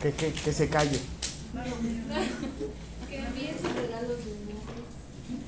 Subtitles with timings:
[0.00, 1.00] Que, que, que se calle.
[3.10, 3.56] Envíen.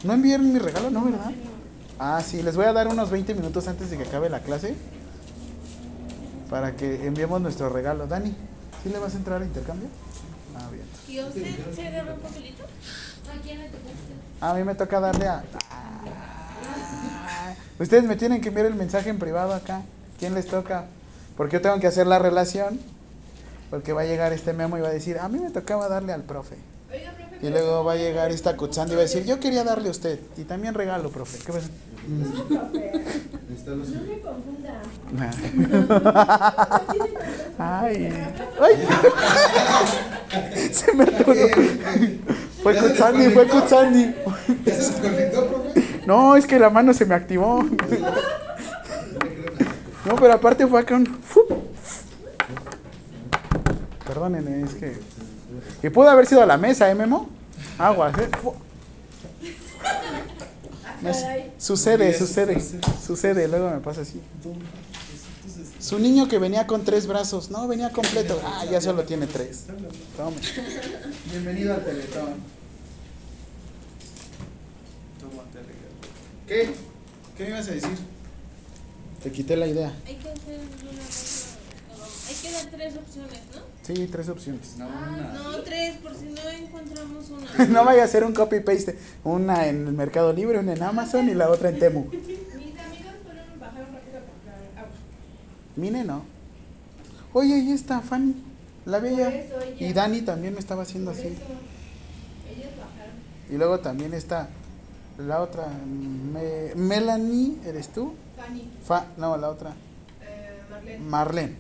[0.05, 0.91] ¿No enviaron mi regalo?
[0.91, 1.33] No, ¿verdad?
[1.99, 4.75] Ah, sí, les voy a dar unos 20 minutos antes de que acabe la clase
[6.49, 8.07] para que enviemos nuestro regalo.
[8.07, 8.35] Dani,
[8.83, 9.89] ¿sí le vas a entrar a intercambio?
[10.57, 10.85] Ah, bien.
[11.09, 11.43] ¿Y a usted
[11.75, 12.65] se un papelito?
[12.65, 13.89] ¿A quién le tocó
[14.41, 15.43] a mí me toca darle a...
[15.71, 16.05] Ah.
[17.79, 19.83] Ustedes me tienen que enviar el mensaje en privado acá.
[20.19, 20.87] ¿Quién les toca?
[21.37, 22.79] Porque yo tengo que hacer la relación.
[23.71, 26.13] Porque va a llegar este memo y va a decir, a mí me tocaba darle
[26.13, 26.57] al profe.
[26.93, 27.47] Oiga, profe.
[27.47, 29.91] Y luego va a llegar esta Kutsandi y va a decir, yo quería darle a
[29.91, 30.19] usted.
[30.37, 31.39] Y también regalo, profe.
[31.45, 31.69] ¿Qué pasa?
[33.67, 34.81] No me confunda.
[37.59, 38.13] Ay.
[38.61, 38.75] Ay.
[40.73, 41.49] Se me atoró.
[42.63, 44.15] Fue Kutsandi, fue Kutsandi.
[44.65, 45.85] ¿Ya se desconectó, profe?
[46.07, 47.65] No, es que la mano se me activó.
[50.05, 51.19] No, pero aparte fue acá un.
[54.09, 54.99] Perdónenme, es que.
[55.83, 57.29] Y pudo haber sido a la mesa, ¿eh, Memo?
[57.79, 58.29] Aguas, ¿eh?
[61.03, 61.13] Me-
[61.59, 62.61] sucede, sucede,
[63.07, 64.21] sucede, luego me pasa así.
[65.79, 68.41] Su niño que venía con tres brazos, no, venía completo.
[68.45, 69.67] Ah, ya solo tiene tres.
[70.17, 70.37] Tome.
[71.31, 72.35] Bienvenido al Teletón.
[76.49, 76.71] ¿Qué?
[77.37, 77.91] ¿Qué me ibas a decir?
[79.23, 79.93] Te quité la idea.
[80.07, 81.47] Hay que hacer una cosa.
[82.29, 83.68] Hay que dar tres opciones, ¿no?
[83.89, 84.77] Sí, tres opciones.
[84.81, 87.65] Ah, no, tres, por si no encontramos una.
[87.69, 88.99] No vaya a ser un copy paste.
[89.25, 92.05] Una en el Mercado Libre, una en Amazon y la otra en Temu.
[92.11, 94.91] Mis amigas fueron bajaron rápido a comprar agua.
[95.77, 96.23] Mine no.
[97.33, 98.35] Oye, ahí está Fanny.
[98.85, 99.25] La bella.
[99.25, 101.29] Por eso ella- Y Dani también me estaba haciendo Por así.
[101.29, 101.43] eso
[102.55, 103.15] ellas bajaron.
[103.51, 104.49] Y luego también está
[105.17, 105.67] la otra.
[105.69, 108.13] Me- Melanie, ¿eres tú?
[108.37, 109.71] Fanny, Fa, no, la otra.
[110.23, 110.99] eh, Marlene.
[111.05, 111.55] Marlene.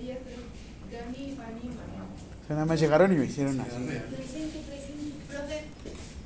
[0.00, 0.36] Ellas tres.
[0.36, 0.95] Dani, Fanny y Marlene.
[1.06, 3.70] O sea, nada más llegaron y me hicieron así.
[3.70, 5.12] Presente, presente.
[5.28, 5.64] Profe,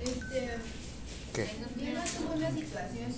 [0.00, 0.58] este.
[1.34, 1.48] ¿Qué?
[2.34, 3.08] Una situación.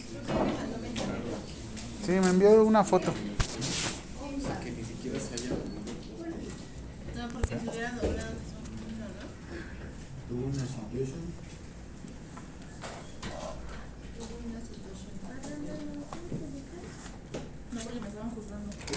[0.82, 2.06] Me.
[2.06, 3.12] Sí, me envió una foto.
[4.62, 5.50] Que ni siquiera se haya.
[7.16, 8.30] No, porque se hubiera doblado.
[8.30, 9.08] ¿no?
[10.28, 11.22] Tuvo una situación.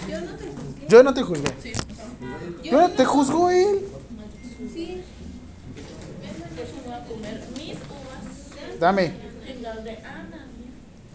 [0.07, 0.87] Yo no te juzgué.
[0.87, 1.94] Yo no te juzgué.
[2.63, 3.85] Yo no te juzgo él.
[4.73, 5.03] Sí.
[6.91, 9.11] A comer mis uvas Dame.
[9.47, 10.47] en las de Ana.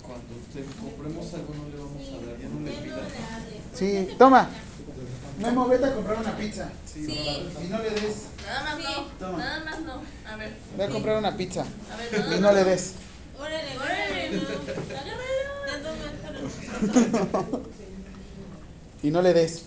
[0.03, 2.97] Cuando usted compremos algo no le vamos a dar, ya no le pida.
[3.75, 4.49] Sí, toma.
[5.41, 6.69] Memo, vete a comprar una pizza.
[6.85, 7.07] Sí.
[7.09, 8.27] Y no le des.
[8.47, 8.79] Nada más
[9.19, 9.31] Toma.
[9.33, 9.39] no.
[9.39, 10.03] Nada más no.
[10.31, 10.57] A ver.
[10.77, 11.65] Ve a comprar una pizza.
[11.93, 12.95] A ver, nada Y no le des.
[13.39, 14.43] Órale, Órale, no.
[16.91, 17.63] Agárralo.
[19.03, 19.65] Y no le des.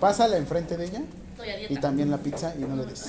[0.00, 1.02] Pásala enfrente de ella.
[1.32, 3.06] Estoy a Y también la pizza y no le des.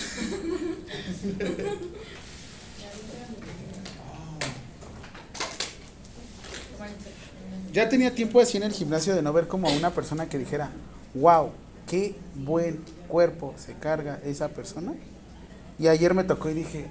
[7.73, 10.37] Ya tenía tiempo así en el gimnasio de no ver como a una persona que
[10.37, 10.69] dijera,
[11.13, 11.51] wow,
[11.87, 14.93] qué buen cuerpo se carga esa persona.
[15.79, 16.87] Y ayer me tocó y dije,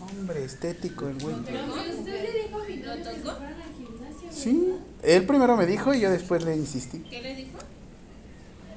[0.00, 1.36] hombre, estético el güey.
[4.30, 7.00] Sí, él primero me dijo y yo después le insistí.
[7.00, 7.58] ¿Qué le dijo?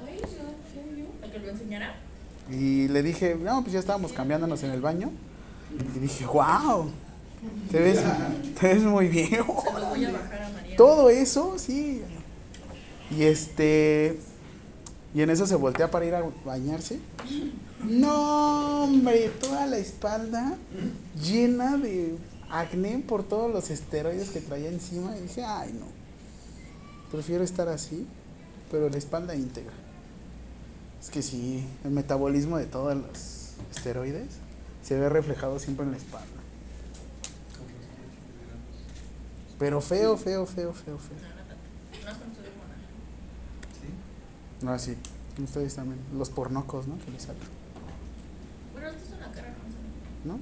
[0.06, 1.06] Ay, yo, yo, yo.
[1.20, 1.94] ¿Para que lo enseñara?
[2.50, 5.10] Y le dije, no, pues ya estábamos cambiándonos en el baño.
[5.96, 6.90] Y dije, wow,
[7.70, 8.00] te ves,
[8.60, 9.30] te ves muy bien.
[9.30, 10.76] Se lo voy a bajar a María.
[10.76, 12.02] Todo eso, sí.
[13.10, 14.18] Y este.
[15.14, 16.98] Y en eso se voltea para ir a bañarse.
[17.84, 20.56] No, hombre, toda la espalda
[21.22, 22.16] llena de
[22.50, 25.16] acné por todos los esteroides que traía encima.
[25.16, 25.86] Y dije, ay, no.
[27.10, 28.06] Prefiero estar así,
[28.70, 29.72] pero la espalda íntegra.
[31.02, 34.28] Es que sí, el metabolismo de todos los esteroides
[34.84, 36.26] se ve reflejado siempre en la espalda.
[39.58, 41.16] Pero feo, feo, feo, feo, feo.
[44.62, 44.78] No.
[44.78, 44.96] ¿Sí?
[45.42, 45.98] Ustedes también.
[46.16, 46.98] Los pornocos, ¿no?
[46.98, 47.42] Que les salen,
[48.72, 49.54] Bueno, esto es una cara,
[50.24, 50.34] no.
[50.34, 50.40] ¿no?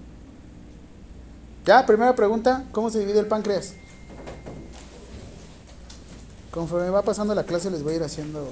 [1.64, 2.64] Ya, primera pregunta.
[2.72, 3.74] ¿Cómo se divide el páncreas?
[6.50, 8.50] Conforme va pasando la clase les voy a ir haciendo...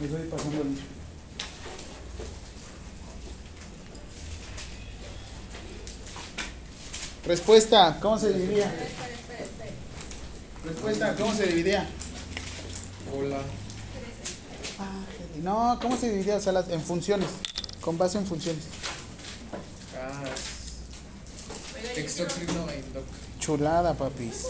[0.00, 0.91] Les voy a ir pasando el...
[7.24, 8.72] Respuesta, ¿cómo se dividía?
[10.64, 11.88] Respuesta, ¿cómo se dividía?
[13.16, 13.38] Hola.
[15.42, 16.36] No, ¿cómo se dividía?
[16.36, 17.28] O sea, las- en funciones,
[17.80, 18.64] con base en funciones.
[19.96, 20.24] Ah,
[21.94, 22.08] e.
[23.38, 24.46] Chulada, papis.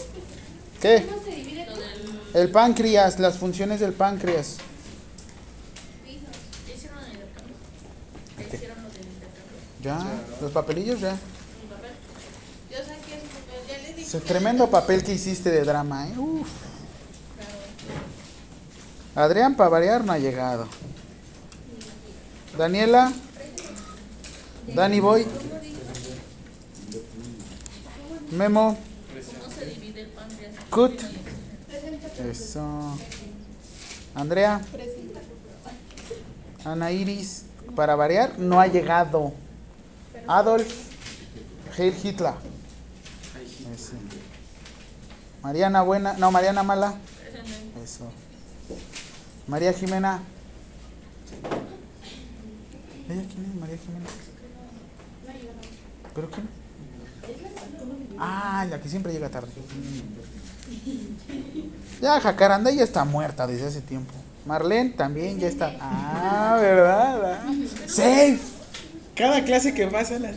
[0.81, 1.05] ¿Qué?
[1.09, 2.19] ¿Cómo se divide lo del...
[2.33, 4.57] El páncreas, las funciones del páncreas.
[9.81, 9.99] Ya,
[10.41, 11.11] los papelillos ya.
[11.11, 11.91] ¿Mi papel?
[12.71, 16.13] Yo saqué su papel, Ese tremendo papel que hiciste de drama, ¿eh?
[19.15, 20.67] Adrián, para variar, no ha llegado.
[22.55, 23.11] Daniela.
[24.67, 25.25] Dani Boy.
[28.29, 28.77] Memo.
[30.69, 31.01] Cut.
[32.29, 32.95] Eso.
[34.13, 34.61] Andrea.
[36.63, 37.45] Ana Iris.
[37.75, 39.33] Para variar, no ha llegado.
[40.27, 40.71] Adolf.
[41.75, 42.52] Heil Hitler.
[45.43, 46.13] Mariana Buena.
[46.13, 46.93] No, Mariana Mala.
[47.83, 48.09] Eso.
[49.45, 50.21] María Jimena.
[53.09, 54.05] ¿Ella quién es María Jimena?
[56.15, 56.47] ¿Pero quién?
[58.17, 59.51] Ah, la que siempre llega tarde.
[62.01, 64.13] Ya, Jacaranda ya está muerta desde hace tiempo.
[64.45, 65.75] Marlene también ya está.
[65.81, 67.39] Ah, ¿verdad?
[67.87, 68.39] Safe.
[69.15, 70.31] Cada clase que pasa la.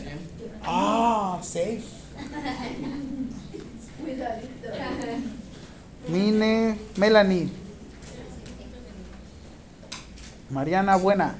[0.63, 1.83] Ah, safe.
[4.01, 4.56] Cuidadito.
[6.07, 7.49] Mine, Melanie.
[10.49, 11.35] Mariana Buena.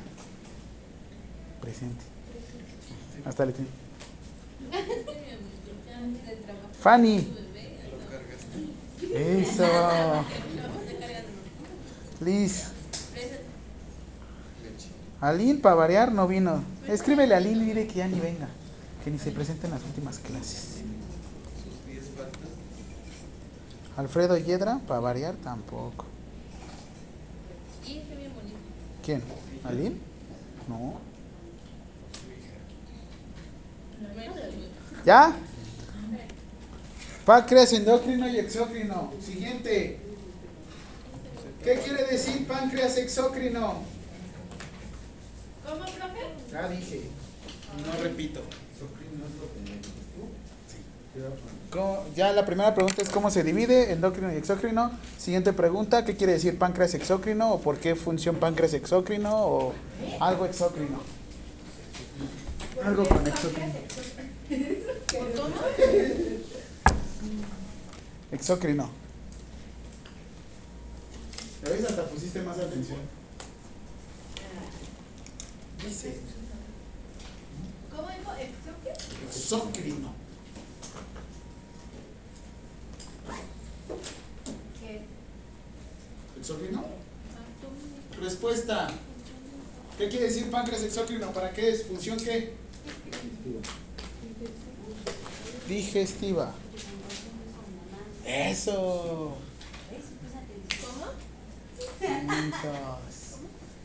[1.62, 2.04] Presente.
[3.26, 3.70] Hasta le tiene.
[6.80, 7.28] Fanny.
[9.14, 10.26] Eso.
[12.22, 12.72] Liz.
[15.20, 16.64] Aline, para variar, no vino.
[16.88, 18.48] Escríbele a Aline y dile que ya ni venga.
[19.04, 20.84] Que ni se presente en las últimas clases.
[21.64, 22.50] Sus 10 faltas.
[23.98, 26.06] Alfredo Yedra, para variar, tampoco.
[29.04, 29.24] ¿Quién?
[29.64, 29.96] ¿Aline?
[30.68, 31.00] No.
[35.06, 35.34] ¿Ya?
[37.26, 39.14] Páncreas endocrino y exócrino.
[39.22, 40.00] Siguiente.
[41.64, 43.82] ¿Qué quiere decir páncreas exócrino?
[45.66, 46.52] ¿Cómo, profe?
[46.52, 47.02] Ya dije.
[47.86, 48.42] No repito.
[48.42, 49.57] Co-
[52.16, 54.92] Ya la primera pregunta es cómo se divide endocrino y exócrino.
[55.18, 59.74] Siguiente pregunta, ¿qué quiere decir páncreas exócrino o por qué función páncreas exócrino o
[60.20, 61.00] algo exócrino?
[62.84, 63.74] Algo con exócrino.
[68.32, 68.90] Exócrino.
[71.64, 71.86] ¿Ya ves?
[71.86, 73.00] Hasta pusiste más atención.
[75.84, 76.20] Dice
[77.96, 78.32] ¿Cómo dijo?
[78.34, 78.92] ¿Exoque?
[79.28, 80.14] exócrino.
[84.80, 85.02] ¿Qué es?
[86.48, 86.86] ¿Exócrino?
[88.22, 88.88] Respuesta.
[89.98, 91.34] ¿Qué quiere decir páncreas exócrino?
[91.34, 91.84] ¿Para qué es?
[91.84, 92.54] ¿Función qué?
[95.68, 96.54] Digestiva.
[98.26, 99.36] Eso.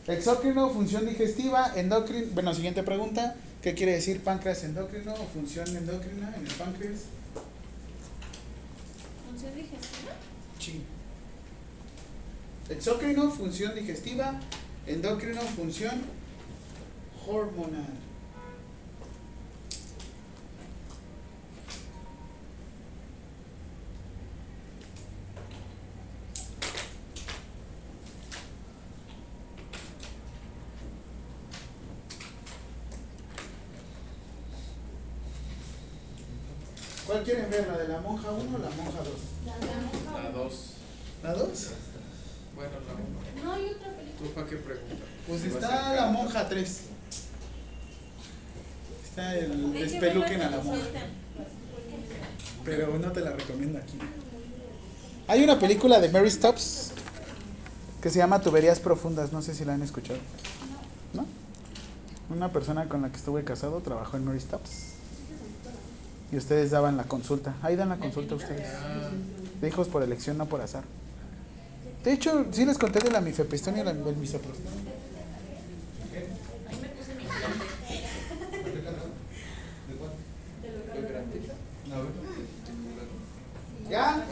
[0.07, 2.27] Exócrino, función digestiva, endocrino.
[2.33, 3.35] Bueno, siguiente pregunta.
[3.61, 7.01] ¿Qué quiere decir páncreas endocrino o función endocrina en el páncreas?
[9.27, 10.13] ¿Función digestiva?
[10.57, 10.81] Sí.
[12.77, 14.39] Exócrino, función digestiva.
[14.87, 16.01] Endocrino, función
[17.27, 17.93] hormonal.
[37.05, 37.67] ¿Cuál quieren ver?
[37.67, 40.23] ¿La de la monja 1 o la monja 2?
[40.23, 40.53] La 2.
[41.23, 41.67] ¿La 2?
[42.55, 43.43] Bueno, la 1.
[43.45, 44.19] No hay otra película.
[44.19, 44.97] ¿Tú para qué preguntas?
[45.27, 46.81] Pues Si vas está a la sacar- monja 3.
[49.03, 50.85] Está el despeluquen a la monja.
[52.63, 53.97] Pero no te la recomiendo aquí.
[55.33, 56.91] Hay una película de Mary Stops
[58.03, 59.33] que se llama Tuberías Profundas.
[59.33, 60.19] No sé si la han escuchado.
[61.13, 61.25] ¿No?
[62.29, 64.93] Una persona con la que estuve casado trabajó en Mary Stops.
[66.31, 67.55] Y ustedes daban la consulta.
[67.63, 68.67] Ahí dan la consulta ustedes.
[69.59, 70.83] De hijos por elección, no por azar.
[72.03, 74.65] De hecho, sí les conté de la mifepristón y la- del misoprostol.
[76.69, 77.65] Ahí me puse mi implante.
[80.91, 81.41] ¿Fue grande?
[83.89, 84.23] ¿Ya?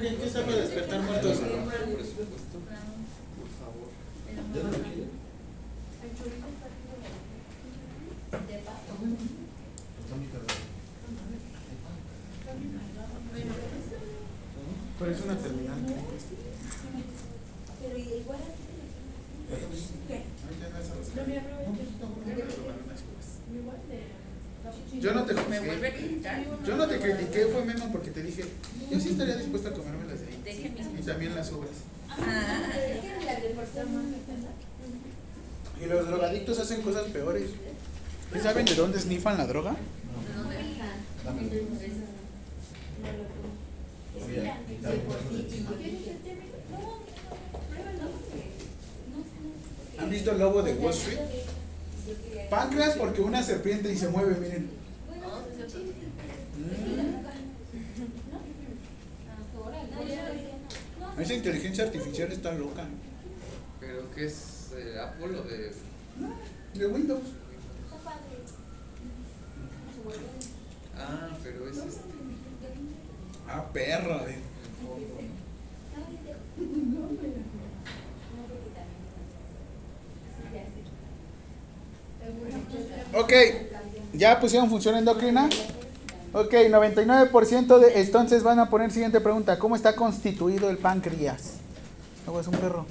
[0.00, 1.38] ¿qué, despertar muertos?
[1.38, 1.58] Por no
[14.98, 15.76] Pero es una eternidad.
[15.76, 15.94] No,
[25.00, 26.22] yo no te juzgué.
[26.66, 28.44] Yo no te critiqué, fue Memo porque te dije,
[28.90, 30.74] yo sí estaría dispuesta a comerme las de ahí.
[30.98, 31.72] Y también las obras.
[32.10, 32.72] Ah.
[35.80, 37.50] Y los drogadictos hacen cosas peores.
[38.34, 39.76] ¿Y saben de dónde snifan la droga?
[49.98, 51.18] ¿Han visto el lobo de Wall Street?
[52.50, 54.70] Páncreas porque una serpiente y se mueve, miren.
[56.56, 57.28] Mm.
[61.20, 62.84] Esa inteligencia artificial está loca.
[63.80, 65.72] ¿Pero qué es eh, Apple o de.?
[66.74, 67.22] De Windows.
[70.96, 72.00] Ah, pero es este.
[73.48, 74.26] Ah, perro.
[74.28, 74.36] eh.
[74.36, 75.28] el fondo.
[83.14, 83.32] Ok,
[84.12, 85.48] ¿ya pusieron función endocrina?
[86.32, 89.58] Ok, 99% de entonces van a poner siguiente pregunta.
[89.58, 91.54] ¿Cómo está constituido el páncreas?
[92.26, 92.86] Luego es un perro.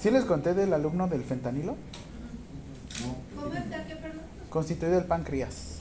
[0.00, 1.76] ¿Sí les conté del alumno del fentanilo?
[3.36, 3.86] ¿Cómo está?
[3.86, 4.22] ¿Qué perdón?
[4.50, 5.78] Constituido el páncreas.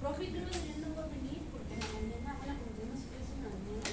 [0.00, 3.00] Profe, tú no deberías no va a venir porque en la mañana, bueno, como tenemos
[3.08, 3.88] clase en la mañana,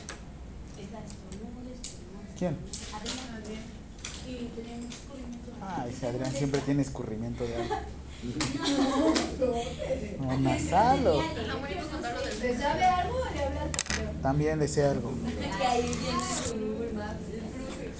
[0.75, 2.26] está estornudo, estornudo.
[2.37, 2.57] ¿Quién?
[2.93, 3.17] Adrián.
[4.27, 5.51] Y tenía mucho corrimiento.
[5.61, 7.75] Ay, ese Adrián siempre tiene escurrimiento de algo.
[10.19, 11.21] No, nasal o-
[12.41, 14.21] ¿Le sabe algo o le hablas?
[14.21, 15.11] También desea algo.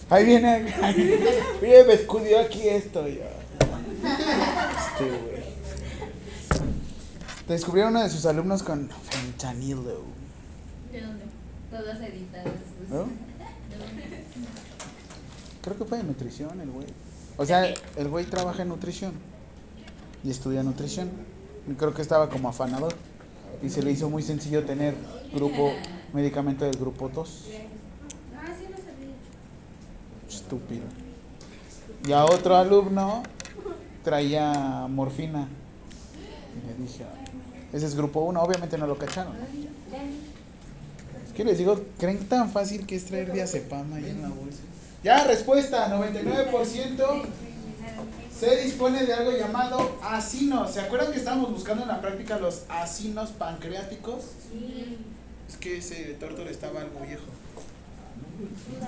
[0.09, 0.73] Ahí viene.
[1.61, 3.29] Mire, me escudió aquí esto ya.
[4.89, 5.43] Este güey.
[7.47, 9.83] Descubrieron uno de sus alumnos con fentanilo.
[10.91, 11.25] ¿De dónde?
[11.71, 12.53] Todas editadas.
[12.89, 13.07] ¿No?
[15.61, 16.87] Creo que fue de nutrición el güey.
[17.37, 17.65] O sea,
[17.95, 19.13] el güey trabaja en nutrición.
[20.23, 21.09] Y estudia nutrición.
[21.77, 22.93] Creo que estaba como afanador.
[23.61, 24.95] Y se le hizo muy sencillo tener
[25.33, 25.73] grupo,
[26.13, 27.45] medicamento del grupo 2.
[28.35, 29.15] Ah, sí, lo sabía.
[30.29, 30.83] Estúpido.
[32.07, 33.23] Y a otro alumno
[34.03, 35.47] traía morfina.
[36.65, 37.05] Le dije,
[37.73, 39.33] ese es grupo 1, obviamente no lo cacharon.
[41.37, 44.57] Que les digo, ¿creen tan fácil que es traer diazepam ahí en la bolsa?
[45.03, 47.25] Ya, respuesta, 99%
[48.39, 50.71] se dispone de algo llamado acinos.
[50.73, 54.23] ¿Se acuerdan que estábamos buscando en la práctica los acinos pancreáticos?
[55.47, 57.25] Es que ese tórtoro estaba algo viejo.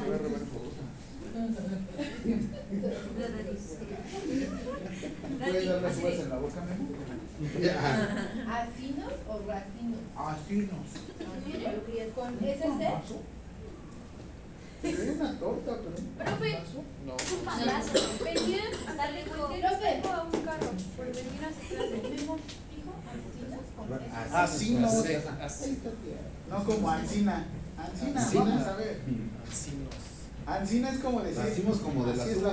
[0.04, 0.42] Voy a robar
[5.40, 7.29] ¿Puedes dar las uvas en la boca, Memo?
[7.40, 10.00] ¿Acinos o racinos?
[10.18, 10.88] Acinos.
[12.16, 12.84] ¿Con SC?
[14.82, 16.54] Pero era una torta, pero un Profe.
[16.54, 16.84] vaso.
[17.06, 17.16] No.
[18.24, 19.64] Venía a darle Profe.
[19.66, 21.96] a un carro por venir a su clase.
[22.02, 22.38] Memo
[22.76, 22.92] dijo
[24.36, 25.80] ¿Acinos con así.
[26.50, 27.46] No como Ancina.
[27.78, 28.44] Ancina, Ancina.
[28.44, 29.02] vamos a ver.
[29.50, 30.56] Así nos.
[30.56, 31.44] Ancina es como decir.
[31.44, 32.50] Nacimos como de así las es la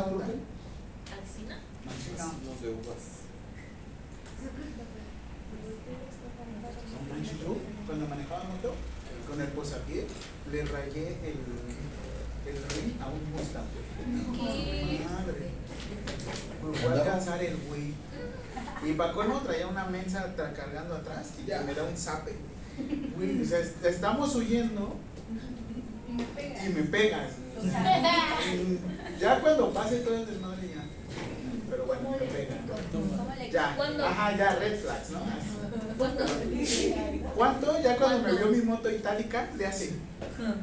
[2.62, 3.15] de uvas.
[7.42, 8.74] Yo, Cuando manejaba moto,
[9.28, 10.06] con el posapié,
[10.50, 11.38] le rayé el,
[12.46, 13.64] el ring a un Mustang.
[15.10, 15.50] Madre.
[16.62, 17.94] Me fue a alcanzar el güey.
[18.84, 22.34] Y para colmo traía una mensa cargando atrás y ya me da un zape.
[23.16, 24.96] Güey, o sea, est- estamos huyendo
[26.64, 27.32] y me pegas.
[28.52, 30.84] Y ya cuando pase todo el desmadre ya.
[31.70, 32.58] Pero bueno, me pegan.
[33.50, 34.06] Ya, ¿Cuándo?
[34.06, 35.20] ajá, ya, red flags, ¿no?
[37.34, 37.82] ¿Cuánto?
[37.82, 39.92] Ya cuando me vio mi moto itálica, le hace,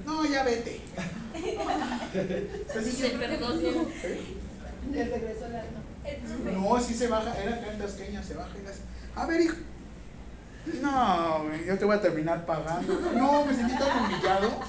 [0.05, 0.81] no, ya vete.
[4.93, 5.63] Regresó la
[6.51, 6.79] no.
[6.79, 8.81] Sí se baja, era en Tasqueña, se baja y le hace,
[9.15, 9.55] a ver, hijo.
[10.65, 12.93] No, yo te voy a terminar pagando.
[13.15, 14.59] No, me sentí tan humillado.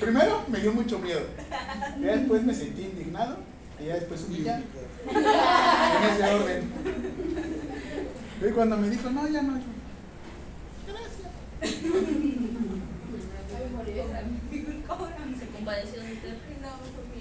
[0.00, 1.20] Primero me dio mucho miedo.
[2.00, 3.36] Ya después me sentí indignado.
[3.78, 4.62] Y ya después humillado.
[5.10, 6.72] En ese orden.
[8.40, 9.58] Y cuando me dijo, no, ya no.
[9.58, 9.64] yo,
[15.38, 16.38] Se compadeció de usted.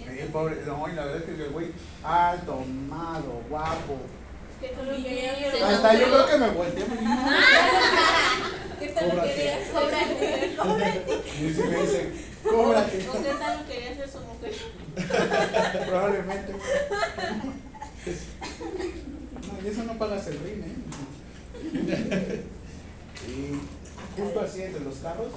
[0.10, 1.72] Eh, pobre, no, la verdad es que el güey
[2.04, 4.00] alto, malo, guapo.
[4.60, 5.38] Que tú lo querías.
[5.52, 6.86] Se Hasta yo creo que me volteé.
[8.80, 9.70] ¿Qué tal lo querías?
[9.70, 10.56] Cóbrate.
[10.58, 11.06] Cóbrate.
[11.40, 12.12] Y sí me dice,
[12.44, 13.10] cóbrate.
[13.10, 14.54] ¿O qué tal lo querías hacer su mujer?
[15.88, 16.54] Probablemente.
[19.48, 20.76] No, y eso no pagas el rin, ¿eh?
[23.28, 25.32] Y justo así entre los carros,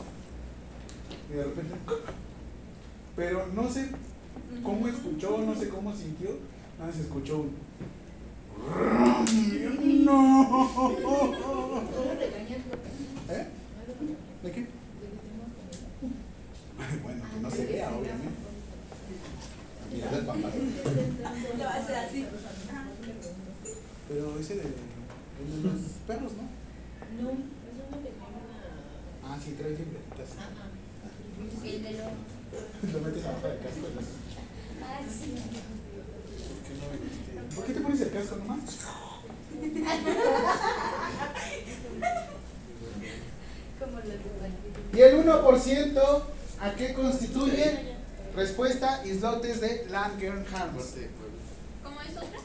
[1.30, 1.74] Y de repente.
[3.16, 3.88] Pero no sé
[4.62, 6.30] cómo escuchó, no sé cómo sintió.
[6.78, 7.56] Nada más escuchó un.
[10.04, 10.90] No.
[13.28, 13.46] ¿Eh?
[14.42, 14.66] ¿De qué?
[17.02, 18.28] Bueno, que no se vea, obviamente.
[19.92, 20.38] Mira el papá.
[21.58, 22.26] Lo va a hacer así.
[24.08, 26.42] Pero ese de, el de los perros, ¿no?
[27.22, 28.44] No, eso no le pongan
[29.24, 29.76] Ah, sí, trae a.
[30.40, 30.48] Ah.
[31.64, 31.98] El de lo.
[32.92, 33.78] Lo metes abajo del casco.
[33.78, 34.00] y lo-
[35.12, 35.28] sí.
[36.48, 36.72] ¿Por qué
[37.34, 37.54] no?
[37.54, 38.60] ¿Por qué te pones el casco nomás?
[44.92, 46.22] ¿Y el 1%
[46.60, 47.96] a qué constituye?
[48.34, 50.48] Respuesta, islotes de Langenhans.
[50.54, 51.10] Aparte,
[51.82, 52.38] ¿Cómo es otra?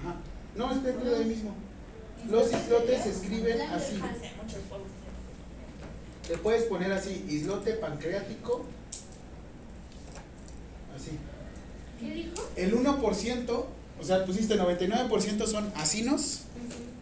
[0.00, 0.16] Ajá.
[0.54, 1.54] No, es de ahí mismo.
[2.30, 4.00] Los islotes se escriben así.
[6.28, 8.64] Te puedes poner así, islote pancreático.
[10.96, 11.18] Así.
[11.98, 12.48] ¿Qué dijo?
[12.56, 13.64] El 1%,
[14.00, 16.42] o sea, pusiste 99% son asinos.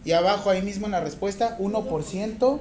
[0.04, 2.60] Y abajo ahí mismo en la respuesta, 1%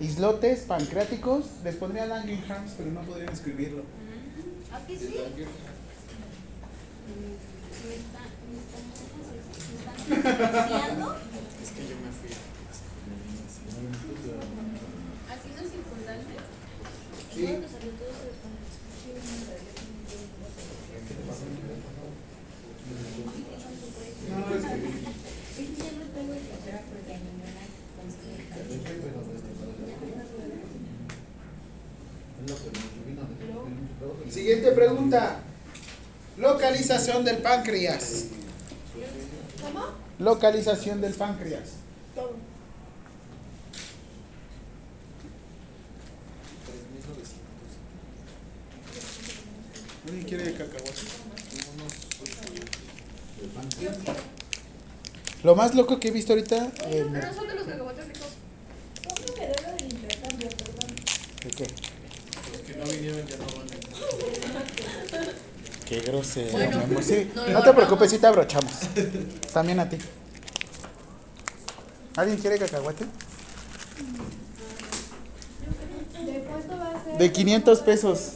[0.00, 1.46] islotes pancreáticos.
[1.64, 3.82] Les pondría Langenhans, pero no podrían escribirlo.
[4.72, 5.14] ¿A qué sí?
[7.86, 8.26] Me están.
[11.62, 12.36] Es que yo me fui a
[15.32, 16.34] ¿Así no circundante?
[17.34, 17.42] Sí.
[17.42, 18.54] Bueno, que salió todo eso después.
[24.30, 24.90] No, escribí.
[25.56, 27.62] Es que ya no tengo el papel porque a mi mamá
[34.36, 35.40] Siguiente pregunta.
[36.36, 38.24] Localización del páncreas.
[39.62, 39.86] ¿Cómo?
[40.18, 41.70] Localización del páncreas.
[42.14, 42.34] Todo.
[50.04, 50.08] 3.900.
[50.10, 51.04] ¿Alguien quiere cacahuates?
[51.74, 51.94] Unos
[55.44, 56.70] Lo más loco que he visto ahorita.
[56.78, 58.28] Pero en- no son de los cacahuates ricos.
[59.02, 60.48] ¿Cómo me da lo del intercambio?
[60.50, 60.94] Perdón.
[61.42, 61.66] ¿De qué?
[62.52, 63.65] Los que no vinieron ya no van
[65.86, 66.50] Qué grosero.
[66.52, 67.02] Bueno, mi amor.
[67.04, 68.72] Sí, no te preocupes, sí te abrochamos.
[69.52, 69.96] También a ti.
[72.16, 73.04] ¿Alguien quiere cacahuate?
[76.24, 77.18] ¿De cuánto va a ser?
[77.18, 78.32] De 500 pesos.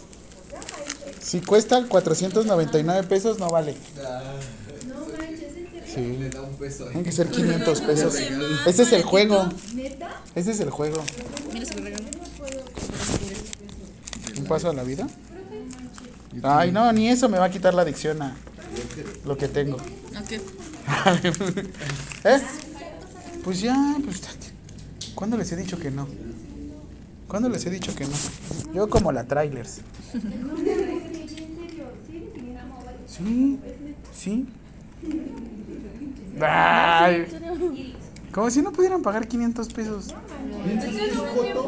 [1.20, 3.74] Si cuesta 499 pesos, no vale.
[4.86, 5.82] No manches, ¿en serio?
[5.86, 6.16] Sí.
[6.18, 6.84] Le da un peso.
[6.84, 8.14] Tienen que ser 500 pesos.
[8.66, 9.48] Ese es el juego.
[9.74, 10.20] ¿Neta?
[10.34, 11.02] Ese es el juego.
[14.38, 15.06] ¿Un paso a la vida?
[16.42, 18.34] Ay, no, ni eso me va a quitar la adicción a
[19.24, 19.78] lo que tengo.
[20.16, 20.36] ¿A qué?
[22.24, 22.40] ¿Eh?
[23.44, 24.22] Pues ya, pues.
[25.14, 26.06] ¿Cuándo les he dicho que no?
[27.28, 28.12] ¿Cuándo les he dicho que no?
[28.74, 29.80] Yo como la trailers.
[30.14, 31.84] No, en serio.
[33.06, 33.58] Sí, Sí,
[34.12, 34.46] sí.
[36.40, 37.26] Ay,
[38.32, 40.14] como si no pudieran pagar 500 pesos.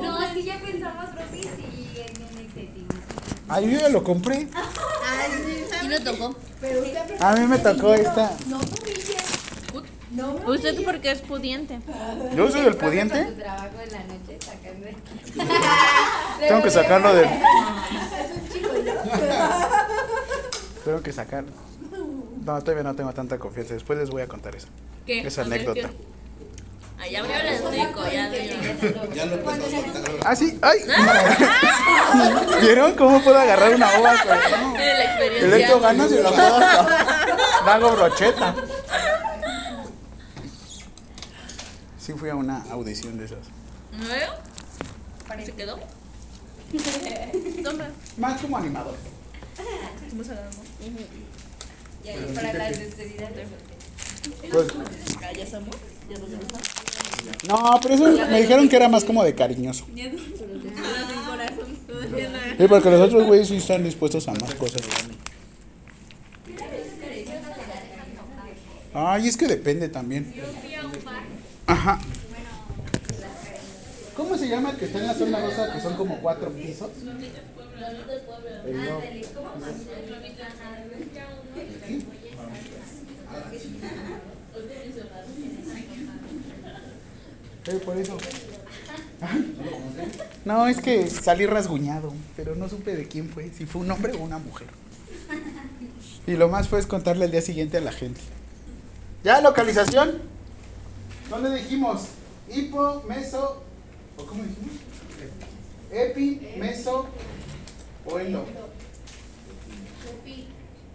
[0.00, 1.48] No, así ya pensamos, profe, sí,
[1.96, 2.86] en un excesivo.
[3.52, 4.48] Ay, yo ya lo compré.
[5.82, 6.34] ¿Y no tocó?
[6.60, 8.32] Pero usted A mí me tocó esta.
[8.48, 9.16] No me humilles.
[10.12, 11.78] No me Usted porque es pudiente.
[12.34, 13.24] Yo soy el pudiente.
[13.24, 14.86] tu trabajo en la noche sacando.
[16.48, 17.26] Tengo que sacarlo del.
[17.28, 18.92] Es un chico, ¿no?
[20.84, 21.52] Tengo que sacarlo.
[22.44, 23.74] No, todavía no tengo tanta confianza.
[23.74, 24.66] Después les voy a contar eso.
[25.06, 25.20] ¿Qué?
[25.26, 25.88] Esa A ver, anécdota.
[25.90, 25.96] ¿qué?
[27.02, 28.04] Ah, ya abrió el hocico,
[29.12, 29.36] ya lo
[29.70, 30.02] soltar.
[30.24, 30.56] Ah, sí.
[30.62, 30.78] ¡Ay!
[32.60, 34.12] ¿Vieron cómo puedo agarrar una uva?
[34.22, 34.38] con-
[34.76, 35.78] Tiene la Le echo experiencia.
[35.80, 36.56] ganas y lo puedo
[37.66, 38.54] hago brocheta.
[41.98, 43.38] Sí fui a una audición de esas.
[43.92, 44.32] ¿Nuevo?
[45.44, 45.78] ¿Se quedó?
[47.64, 47.88] Toma.
[48.16, 48.94] Más como animador.
[50.10, 50.50] Vamos a agarrar.
[52.04, 53.46] Y ahí para las despedidas de
[54.50, 54.66] Pues,
[55.36, 55.76] ya somos.
[56.08, 56.81] Ya nos vamos.
[57.48, 59.86] No, pero eso me dijeron que era más como de cariñoso.
[59.94, 60.02] No.
[62.58, 64.82] Sí, porque los otros güeyes sí están dispuestos a más cosas.
[68.94, 70.32] Ay, es que depende también.
[71.66, 71.98] Ajá.
[74.16, 76.90] ¿Cómo se llama el que está en la zona rosa que son como cuatro pisos?
[87.66, 88.16] Eh, por eso.
[90.44, 94.12] No, es que salí rasguñado, pero no supe de quién fue, si fue un hombre
[94.14, 94.66] o una mujer.
[96.26, 98.20] Y lo más fue es contarle al día siguiente a la gente.
[99.22, 100.18] ¿Ya localización?
[101.30, 102.08] ¿Dónde dijimos?
[102.52, 103.62] Hipo, meso,
[104.16, 104.74] ¿o cómo dijimos?
[105.92, 107.06] Epi, meso,
[108.04, 108.18] o.
[108.18, 108.44] Epi.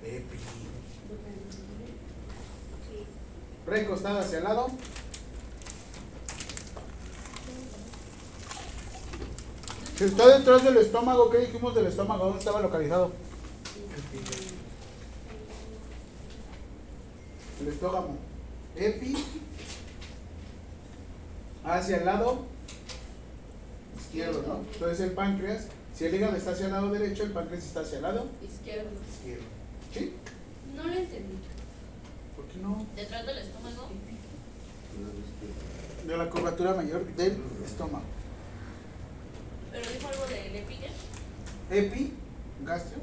[0.04, 0.38] Epi.
[3.66, 4.68] Recostada hacia el lado.
[10.06, 12.26] Está detrás del estómago, ¿qué dijimos del estómago?
[12.26, 13.12] ¿Dónde estaba localizado?
[17.62, 18.16] El estómago.
[18.76, 19.16] Epi.
[21.64, 22.46] Hacia el lado
[24.00, 24.64] izquierdo, ¿no?
[24.74, 27.98] Entonces el páncreas, si el hígado está hacia el lado derecho, el páncreas está hacia
[27.98, 28.90] el lado Izquierdo.
[29.12, 29.44] izquierdo.
[29.94, 30.14] ¿Sí?
[30.76, 31.36] No lo entendí.
[32.36, 32.86] ¿Por qué no?
[32.96, 33.90] Detrás del estómago.
[36.06, 38.06] De la curvatura mayor del estómago.
[39.78, 40.88] Pero dijo algo del epige.
[41.70, 42.14] Epi,
[42.66, 42.98] gastro,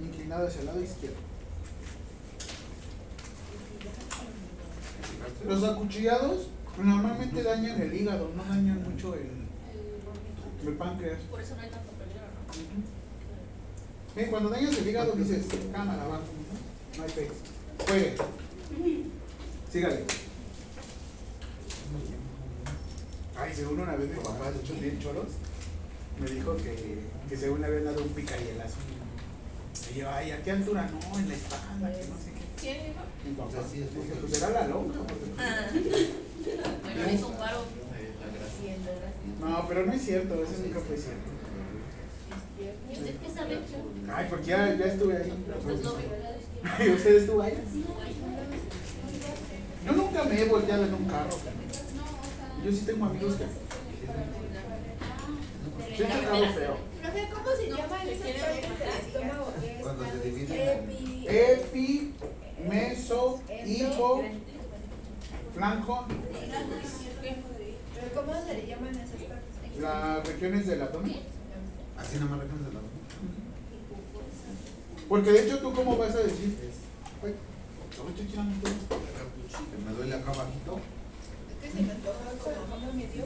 [0.00, 1.16] inclinado hacia el lado izquierdo.
[5.46, 6.46] Los acuchillados
[6.78, 11.18] normalmente dañan el hígado, no dañan mucho el, el páncreas.
[11.28, 12.22] Por eso no hay tanto peligro,
[14.14, 14.20] ¿no?
[14.20, 16.20] Eh, cuando dañas el hígado dices, cámara, va,
[16.96, 17.02] ¿no?
[17.02, 17.32] Hay pex.
[17.86, 18.16] Juegue.
[19.72, 20.04] Sígale.
[23.36, 25.28] Ay, según una vez mi papá, de hecho bien choros,
[26.20, 28.76] me dijo que, que según le habían dado un picayelazo.
[29.94, 30.90] Y yo, ay, ¿a qué altura?
[30.90, 32.40] No, en la espalda, que no sé qué.
[32.60, 33.00] ¿Quién dijo?
[33.24, 33.86] Mi papá, dije,
[34.20, 34.60] pues era la
[35.38, 35.70] Ah.
[36.82, 37.64] Bueno, hizo un paro.
[39.40, 41.30] No, pero no es cierto, eso nunca fue cierto.
[42.60, 43.58] ¿Y usted qué sabe?
[44.14, 45.32] Ay, porque ya, ya estuve ahí.
[45.58, 46.08] Usted no vio.
[46.62, 47.54] Ay, ¿Usted estuvo ahí?
[49.86, 51.30] Yo nunca me he volteado en un carro.
[52.64, 53.44] Yo sí tengo amigos que.
[55.86, 56.76] Sí, he chocado feo.
[57.00, 59.52] Profe, ¿cómo se partes del estómago?
[59.82, 60.72] Cuando se divide.
[60.72, 61.26] Epi.
[61.28, 62.14] Epi,
[62.68, 64.24] meso, hipo,
[65.54, 66.06] flanco,
[67.94, 69.50] ¿Pero cómo se le llaman esas partes?
[69.80, 71.16] las regiones del abdomen.
[71.96, 72.80] Así nada más déjame de la
[75.08, 76.56] Porque de hecho, ¿tú cómo vas a decir?
[79.60, 80.80] Que me duele acá abajito.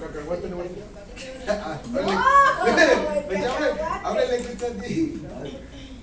[0.00, 0.68] Cacahuate le voy a
[1.48, 1.80] Ah,
[4.14, 5.22] que está a ti.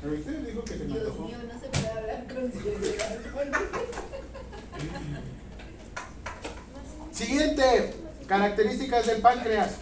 [0.04, 1.28] Usted dijo que se me Dios antojó.
[1.28, 2.52] mío, no se puede hablar con.
[7.12, 7.94] Siguiente,
[8.28, 9.76] características del páncreas.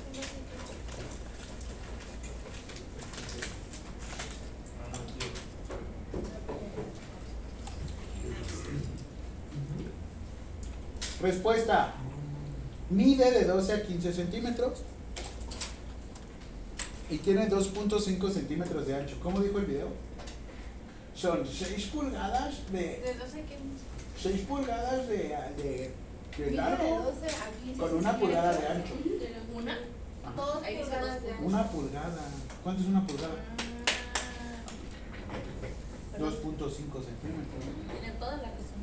[11.21, 11.93] Respuesta.
[12.89, 14.79] Mide de 12 a 15 centímetros
[17.09, 19.17] y tiene 2.5 centímetros de ancho.
[19.21, 19.87] ¿Cómo dijo el video?
[21.15, 23.57] Son 6 pulgadas de ¿De 12 qué?
[24.21, 25.91] 6 pulgadas de, de,
[26.37, 28.93] de de largo 12 a 15 con una pulgada de ancho.
[29.53, 29.73] ¿Una?
[29.73, 30.35] Ajá.
[30.35, 31.45] Dos pulgadas de ancho.
[31.45, 32.21] Una pulgada.
[32.63, 33.33] ¿Cuánto es una pulgada?
[35.29, 37.63] Ah, 2.5 centímetros.
[37.91, 38.78] Tiene toda la razón.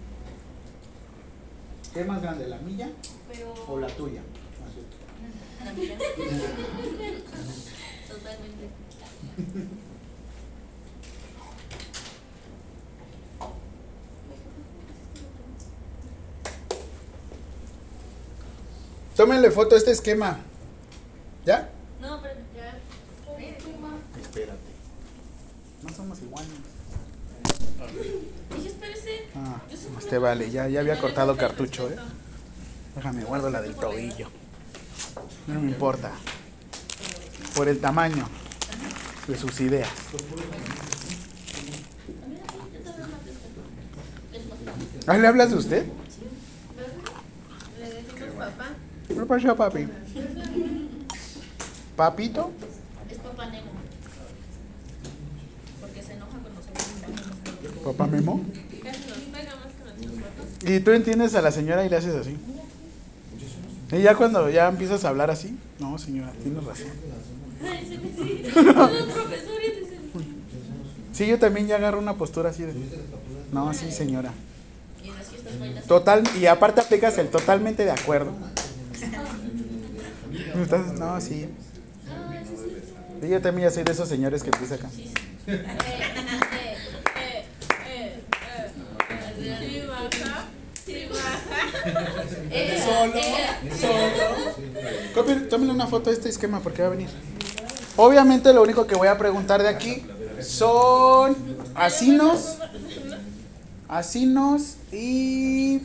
[1.96, 2.90] ¿Qué es más grande, la milla
[3.32, 3.54] Pero.
[3.68, 4.20] o la tuya?
[5.64, 5.96] La mía.
[8.06, 8.68] Totalmente.
[19.16, 20.40] Tómenle foto a este esquema.
[21.46, 21.70] ¿Ya?
[22.02, 22.78] No, pero ya.
[24.20, 24.60] Espérate.
[25.82, 26.50] No somos iguales.
[28.94, 29.28] Espérese.
[29.34, 29.60] Ah,
[29.98, 31.96] este vale, ya, ya había cortado cartucho, ¿eh?
[32.94, 34.28] Déjame, guardo la del tobillo.
[35.46, 36.12] No me importa.
[37.54, 38.28] Por el tamaño
[39.28, 39.88] de sus ideas.
[45.06, 45.86] ¿Ah, le hablas de usted?
[47.78, 48.70] Le decimos papá.
[49.06, 49.86] ¿Qué pasó, papi?
[51.96, 52.50] ¿Papito?
[53.08, 53.70] Es papá Nemo.
[55.80, 56.38] Porque se enoja
[57.62, 58.40] se ve ¿Papá Memo?
[58.82, 60.55] Casi nos pega más que nuestros papás.
[60.66, 62.36] Y tú entiendes a la señora y le haces así.
[63.92, 66.86] Y ya cuando ya empiezas a hablar así, no señora, tienes razón.
[71.12, 72.72] Sí, yo también ya agarro una postura así de.
[73.52, 74.32] No, sí señora.
[75.04, 75.86] Y.
[75.86, 78.32] Total, y aparte aplicas el totalmente de acuerdo.
[80.62, 81.48] Estás- no, sí.
[83.22, 84.88] Sí, yo también ya soy de esos señores que empieza acá.
[92.50, 92.82] Eh.
[95.14, 97.08] Copien- Tómenle una foto de este esquema porque va a venir.
[97.96, 100.04] Obviamente lo único que voy a preguntar de aquí
[100.42, 101.36] son
[101.74, 102.58] asinos,
[103.88, 105.76] asinos y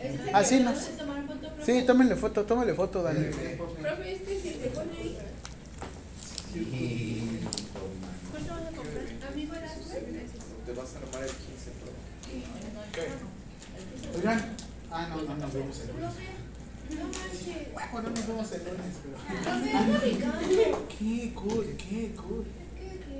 [0.00, 0.70] ¿Ese es el que Así me no.
[0.70, 1.64] hace tomar foto, profe?
[1.80, 3.24] sí, tómenle foto, tómenle foto, Dani.
[3.26, 5.18] Profe, este pone ahí.
[8.30, 9.32] ¿Cuánto vas a comprar?
[9.32, 9.52] Amigo,
[10.66, 11.30] Te vas a armar el
[12.94, 13.28] 15 Pro.
[14.18, 14.40] Oigan.
[14.90, 16.02] Ah, no, no nos vemos el lunes.
[16.04, 16.26] Profe,
[16.94, 17.72] no manches.
[17.74, 19.16] Bueno, no nos vemos el lunes, pero.
[20.88, 22.44] Qué cool, qué cool.
[22.46, 23.18] Es que, que,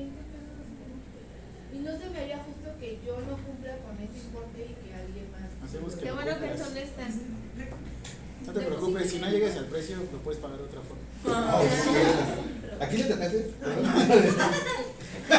[1.74, 4.94] y no se me haría justo que yo no cumpla con ese importe y que
[4.94, 5.50] alguien más.
[5.68, 6.58] Hacemos que Qué lo bueno que cumplas.
[6.60, 7.12] son honestas.
[8.46, 11.02] No te preocupes, si no llegas al precio, lo puedes pagar de otra forma.
[12.80, 13.50] ¿Aquí le tocaste?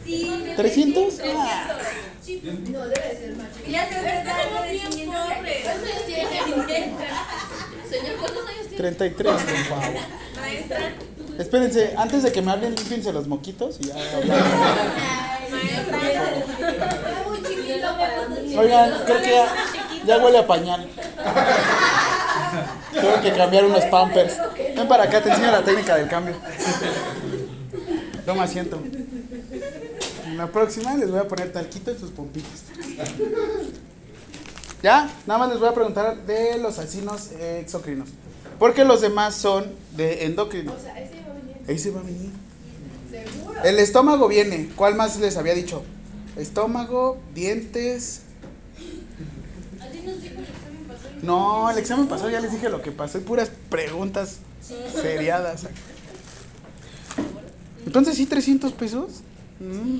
[0.05, 1.17] Sí, de 300?
[1.17, 2.69] 300.
[2.69, 3.47] No debe ser más.
[3.69, 5.63] Ya se somos bien pobres.
[5.63, 6.29] ¿Cuántos años tiene?
[7.89, 8.77] Señor, ¿cuántos años tiene?
[8.77, 9.95] 33, por favor.
[10.39, 10.93] Maestra.
[11.37, 13.95] Espérense, antes de que me hablen, límpiense los moquitos y ya
[18.57, 19.47] Oigan, creo que ya,
[20.05, 20.87] ya huele a pañal.
[22.93, 24.37] Tengo que cambiar unos pampers.
[24.75, 26.35] Ven para acá, te enseño la técnica del cambio.
[28.25, 28.81] Toma asiento.
[30.25, 32.63] En la próxima les voy a poner talquito en sus pompitas.
[34.83, 38.09] Ya, nada más les voy a preguntar de los alcinos exocrinos.
[38.57, 40.73] Porque los demás son de endocrino.
[40.73, 41.57] O sea, ese va a venir.
[41.67, 42.31] Ahí se va a venir.
[43.23, 43.63] Seguro.
[43.63, 44.69] El estómago viene.
[44.75, 45.83] ¿Cuál más les había dicho?
[46.37, 48.21] Estómago, dientes.
[49.79, 51.13] Así nos dijo el examen pasado.
[51.21, 54.37] y- No, el examen pasado ya les dije lo que pasó y puras preguntas
[55.01, 55.65] seriadas.
[57.85, 59.21] Entonces, ¿sí 300 pesos?
[59.59, 59.99] Mm.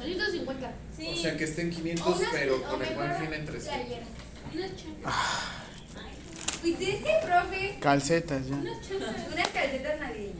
[0.00, 0.72] 350.
[0.96, 1.08] Sí.
[1.12, 3.62] O sea que estén 500, O una- pero con el buen fin en 300.
[3.62, 4.06] playera.
[4.54, 5.04] Unas chanclas.
[5.04, 5.56] Ah.
[6.60, 8.54] Pues es que, profe, Calcetas, ya.
[8.56, 9.16] unas chanclas.
[9.32, 10.34] Unas calcetas navideñas.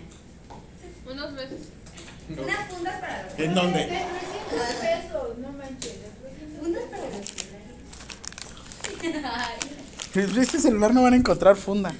[1.10, 1.58] Unos besos.
[2.38, 3.86] Unas fundas para los ¿En De dónde?
[3.86, 5.94] 300 pesos, no manches.
[5.94, 7.10] de 300 Fundas para los.
[10.12, 11.94] Pues, Este celular no van a encontrar funda.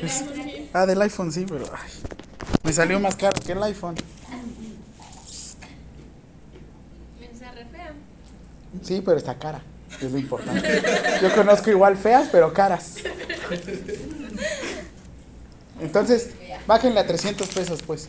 [0.00, 0.24] Pues-
[0.72, 1.90] ah, del iPhone sí, pero ay,
[2.62, 3.96] me salió más caro que el iPhone.
[8.82, 9.62] Sí, pero está cara.
[10.00, 10.82] Es lo importante.
[11.20, 12.94] Yo conozco igual feas, pero caras.
[15.80, 16.30] Entonces,
[16.66, 18.06] bájenle a 300 pesos, pues.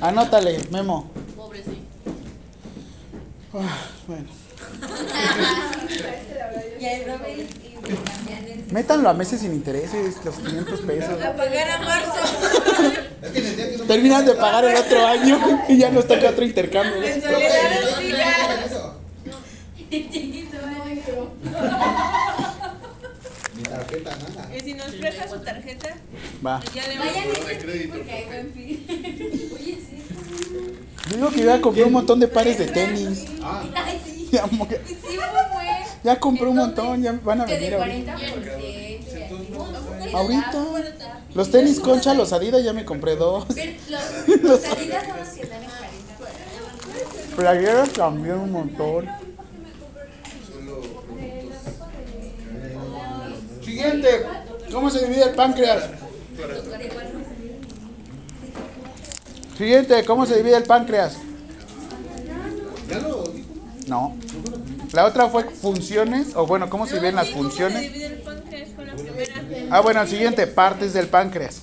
[0.00, 0.02] 300.
[0.02, 1.10] Anótale, Memo.
[1.36, 1.78] Pobre, sí.
[3.54, 4.26] Ah, bueno.
[8.70, 11.20] Métanlo a meses sin intereses, los 500 pesos.
[11.22, 12.12] A pagar a marzo.
[13.88, 17.00] Terminan de pagar el otro año y ya nos toca otro intercambio.
[23.56, 24.56] Mi tarjeta, nada.
[24.56, 25.96] Y si nos presta su tarjeta,
[26.44, 26.60] Va.
[26.74, 27.38] ya le Vayan vamos.
[27.38, 28.42] Este crédito, porque hay profe.
[28.42, 28.86] buen fin.
[29.54, 29.96] Oye, sí.
[31.10, 33.24] Digo que ya compré un montón de pares de tenis.
[33.42, 34.30] Ah, Ay, sí.
[36.02, 38.16] Ya, compré un montón, ya van a Que venir de ahorita.
[38.16, 40.14] 40% y así.
[40.14, 40.64] Ahorita.
[41.34, 43.44] Los tenis concha, los Adidas ya me compré dos.
[44.42, 45.68] Los, Adidas son los que están en
[46.16, 47.36] 40.
[47.36, 49.06] Playeras también un montón.
[53.62, 54.26] Siguiente.
[54.72, 55.90] ¿Cómo se divide el páncreas?
[59.60, 60.02] Siguiente.
[60.06, 61.18] ¿Cómo se divide el páncreas?
[62.88, 63.46] ya lo dijo.
[63.88, 64.16] No.
[64.92, 67.92] La otra fue funciones, o bueno, ¿cómo se dividen las Sí, ¿cómo se funciones?
[69.70, 71.60] Ah, bueno, el siguiente, partes del páncreas.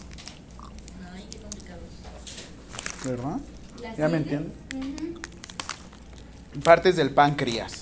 [3.04, 3.38] ¿Verdad?
[3.98, 4.54] ¿Ya me entienden?
[6.64, 7.82] Partes del páncreas.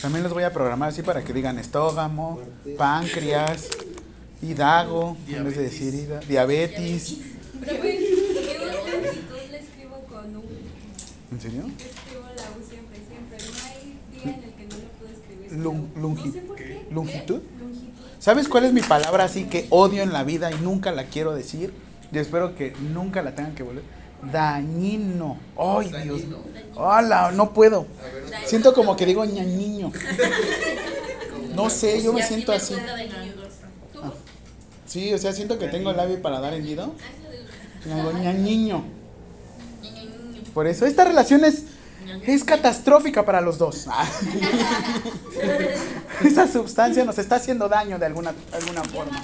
[0.00, 2.40] También los voy a programar así para que digan estógamo,
[2.76, 3.68] páncreas,
[4.42, 7.18] hidago, en vez de decir diabetes.
[9.14, 10.42] Actitud le escribo con U.
[11.32, 11.62] ¿En serio?
[11.78, 13.38] Escribo la U siempre, siempre.
[13.38, 15.52] No hay día en el que no lo puedo escribir.
[15.52, 16.86] Lung- la lungi- No sé por qué.
[16.90, 17.40] ¿Longitud?
[17.60, 17.92] Longitud.
[18.18, 21.34] ¿Sabes cuál es mi palabra así que odio en la vida y nunca la quiero
[21.34, 21.72] decir?
[22.12, 23.82] Y espero que nunca la tengan que volver.
[24.32, 25.36] Dañino.
[25.58, 26.20] Ay, Dios.
[26.20, 26.38] Dañino.
[26.76, 27.86] Hola, no puedo.
[28.46, 29.92] Siento como que digo ñañiño.
[31.54, 32.74] No sé, yo me siento así.
[34.86, 36.94] Sí, o sea, siento que tengo el labio para dar hendido.
[37.92, 38.84] Hago ñañiño.
[40.54, 41.64] Por eso, esta relación es,
[42.24, 43.88] es catastrófica para los dos.
[46.24, 49.20] Esa sustancia nos está haciendo daño de alguna, alguna forma.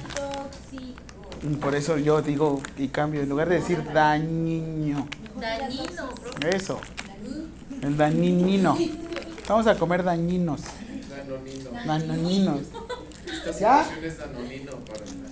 [1.61, 3.83] Por eso yo digo y cambio, en lugar de decir.
[3.95, 5.07] Dañino,
[6.21, 6.57] profe.
[6.57, 6.81] Eso,
[7.81, 8.77] el dañinino.
[9.49, 10.61] Vamos a comer dañinos.
[11.09, 11.71] Danonino.
[11.87, 12.61] Dañininos.
[13.47, 13.85] Esta ¿Ya?
[13.85, 15.31] situación es danonino para las.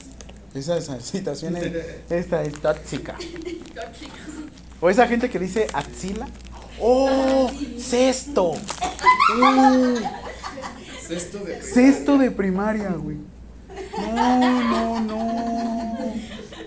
[0.55, 1.73] Esa, esa situación es,
[2.09, 3.17] esta es tóxica.
[4.81, 6.29] O esa gente que dice axila.
[6.81, 7.51] ¡Oh!
[7.79, 8.53] ¡Cesto!
[8.53, 9.99] ¡Uh!
[11.01, 13.17] Sexto de Sexto de primaria, güey.
[14.15, 16.15] No, no, no.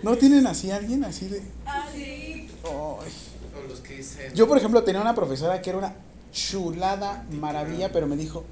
[0.01, 1.41] ¿No tienen así alguien así de.?
[1.65, 2.49] Ay.
[2.63, 2.99] O
[3.69, 4.33] los que dicen.
[4.33, 5.93] Yo, por ejemplo, tenía una profesora que era una
[6.33, 8.43] chulada maravilla, pero me dijo,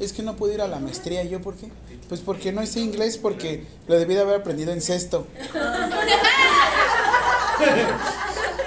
[0.00, 1.22] es que no puedo ir a la maestría.
[1.22, 1.68] ¿Y yo por qué?
[2.08, 5.26] Pues porque no sé inglés, porque lo debí de haber aprendido en sexto.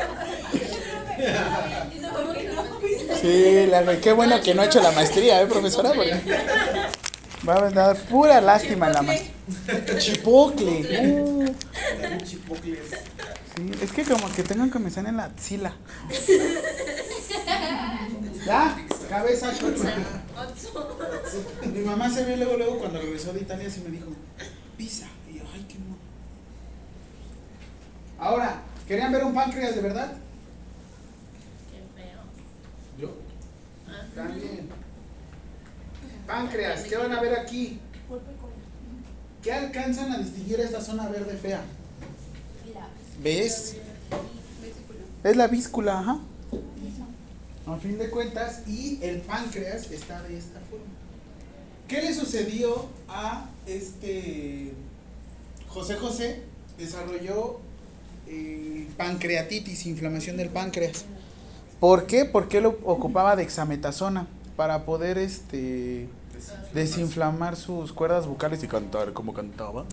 [3.21, 5.91] Sí, la, qué bueno que no ha hecho la maestría, ¿eh, profesora?
[5.93, 6.15] Porque
[7.47, 9.33] va a dar pura lástima la maestría.
[9.97, 11.11] Chipocle.
[11.11, 11.45] uh.
[13.55, 15.73] Sí, es que como que tengan comezón en la axila.
[18.45, 18.77] ¿Ya?
[19.09, 19.51] Cabeza.
[21.73, 24.07] Mi mamá se vio luego, luego cuando regresó de Italia, así me dijo,
[24.77, 25.07] pizza.
[25.29, 25.97] Y yo, ay, qué no.
[28.23, 30.13] Ahora, ¿querían ver un páncreas de verdad?
[31.71, 32.19] Qué feo.
[32.99, 33.15] Yo.
[34.15, 34.67] También.
[36.25, 37.79] Páncreas, ¿qué van a ver aquí?
[39.41, 41.61] ¿Qué alcanzan a distinguir esta zona verde fea?
[43.23, 43.77] ¿Ves?
[45.23, 46.19] Es la víscula, ajá.
[47.65, 50.85] A fin de cuentas, y el páncreas está de esta forma.
[51.87, 54.73] ¿Qué le sucedió a este
[55.67, 56.41] José José?
[56.77, 57.59] Desarrolló
[58.27, 61.05] eh, pancreatitis, inflamación del páncreas.
[61.79, 62.25] ¿Por qué?
[62.25, 66.09] Porque él ocupaba de hexametasona para poder este
[66.73, 69.85] desinflamar sus cuerdas vocales y cantar como cantaba.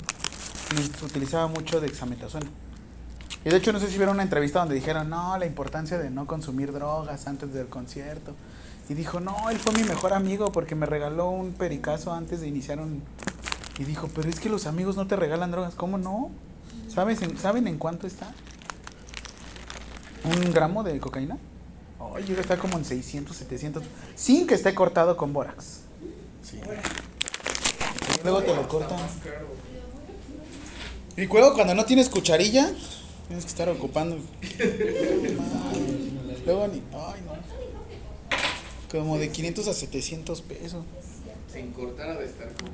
[0.77, 2.47] Y utilizaba mucho de hexametasona.
[3.45, 6.09] Y de hecho no sé si vieron una entrevista donde dijeron, no, la importancia de
[6.11, 8.33] no consumir drogas antes del concierto.
[8.89, 12.49] Y dijo, no, él fue mi mejor amigo porque me regaló un pericazo antes de
[12.49, 13.03] iniciar un...
[13.79, 15.75] Y dijo, pero es que los amigos no te regalan drogas.
[15.75, 16.31] ¿Cómo no?
[16.89, 18.33] ¿Sabes en- ¿Saben en cuánto está?
[20.25, 21.37] ¿Un gramo de cocaína?
[22.15, 23.83] Ay, llega a estar como en 600, 700.
[24.15, 25.81] Sin que esté cortado con bórax.
[26.43, 26.59] Sí.
[26.59, 28.99] Y luego te lo cortan.
[31.17, 32.73] Y luego cuando no tienes cucharilla,
[33.27, 34.19] tienes que estar ocupando.
[36.47, 36.83] Luego ni.
[36.93, 37.35] Ay, no.
[38.91, 40.85] Como de 500 a 700 pesos.
[41.53, 42.73] Sin cortar ha de estar como.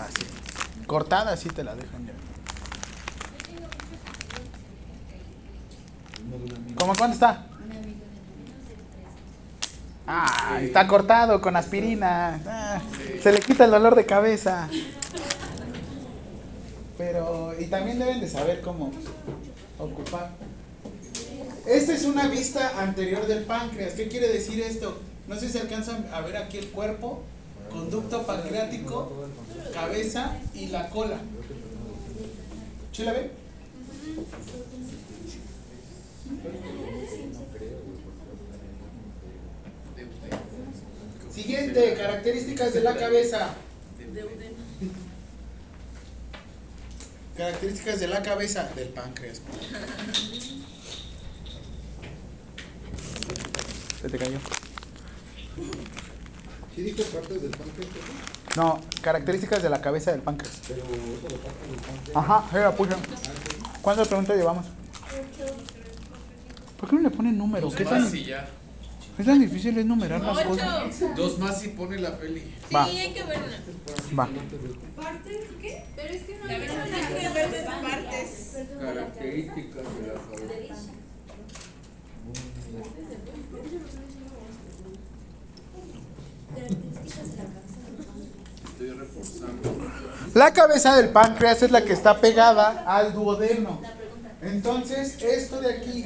[0.00, 0.26] Ah, sí.
[0.86, 2.12] Cortada sí te la dejan ya.
[6.76, 7.48] ¿Cómo cuánto está?
[10.06, 12.40] Ah, está cortado con aspirina.
[12.46, 12.80] Ah,
[13.22, 14.68] se le quita el dolor de cabeza.
[16.98, 18.92] Pero, y también deben de saber cómo
[19.78, 20.30] ocupar.
[21.66, 23.94] Esta es una vista anterior del páncreas.
[23.94, 24.98] ¿Qué quiere decir esto?
[25.26, 27.22] No sé si alcanzan a ver aquí el cuerpo,
[27.72, 29.26] conducto pancreático,
[29.72, 31.18] cabeza y la cola.
[32.92, 33.14] ¿Sí la?
[41.34, 43.54] Siguiente, características de la cabeza.
[47.36, 49.42] Características de la cabeza del páncreas.
[54.00, 54.38] Se te cayó.
[56.76, 57.90] ¿Sí dijo partes del páncreas?
[58.56, 60.60] No, características de la cabeza del páncreas.
[60.68, 62.16] Pero eso lo parte del páncreas.
[62.16, 62.96] Ajá, era puya.
[63.82, 64.66] ¿Cuántas preguntas llevamos?
[66.78, 67.66] ¿Por qué no le ponen número?
[67.66, 68.08] Dos ¿Qué tan,
[69.16, 70.84] qué tan difícil es numerar las cosas?
[70.86, 71.12] Ocho.
[71.16, 72.40] Dos más y pone la peli.
[72.68, 72.84] Sí, Va.
[72.84, 73.58] hay que verla.
[74.18, 74.28] Va.
[74.96, 75.84] ¿Partes qué?
[75.96, 78.56] Pero es que no hay que ver las partes.
[78.80, 80.90] Características de la cabeza.
[88.66, 89.76] Estoy reforzando.
[90.34, 93.80] La cabeza del páncreas es la que está pegada al duodeno.
[94.42, 96.04] Entonces, esto de aquí,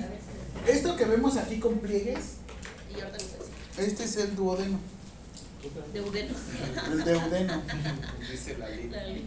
[0.66, 2.38] esto que vemos aquí con pliegues,
[3.78, 4.78] Y este es el duodeno.
[5.92, 6.34] De Udeno.
[6.90, 7.62] El duodeno.
[8.30, 8.88] Dice la ley.
[8.90, 9.22] La de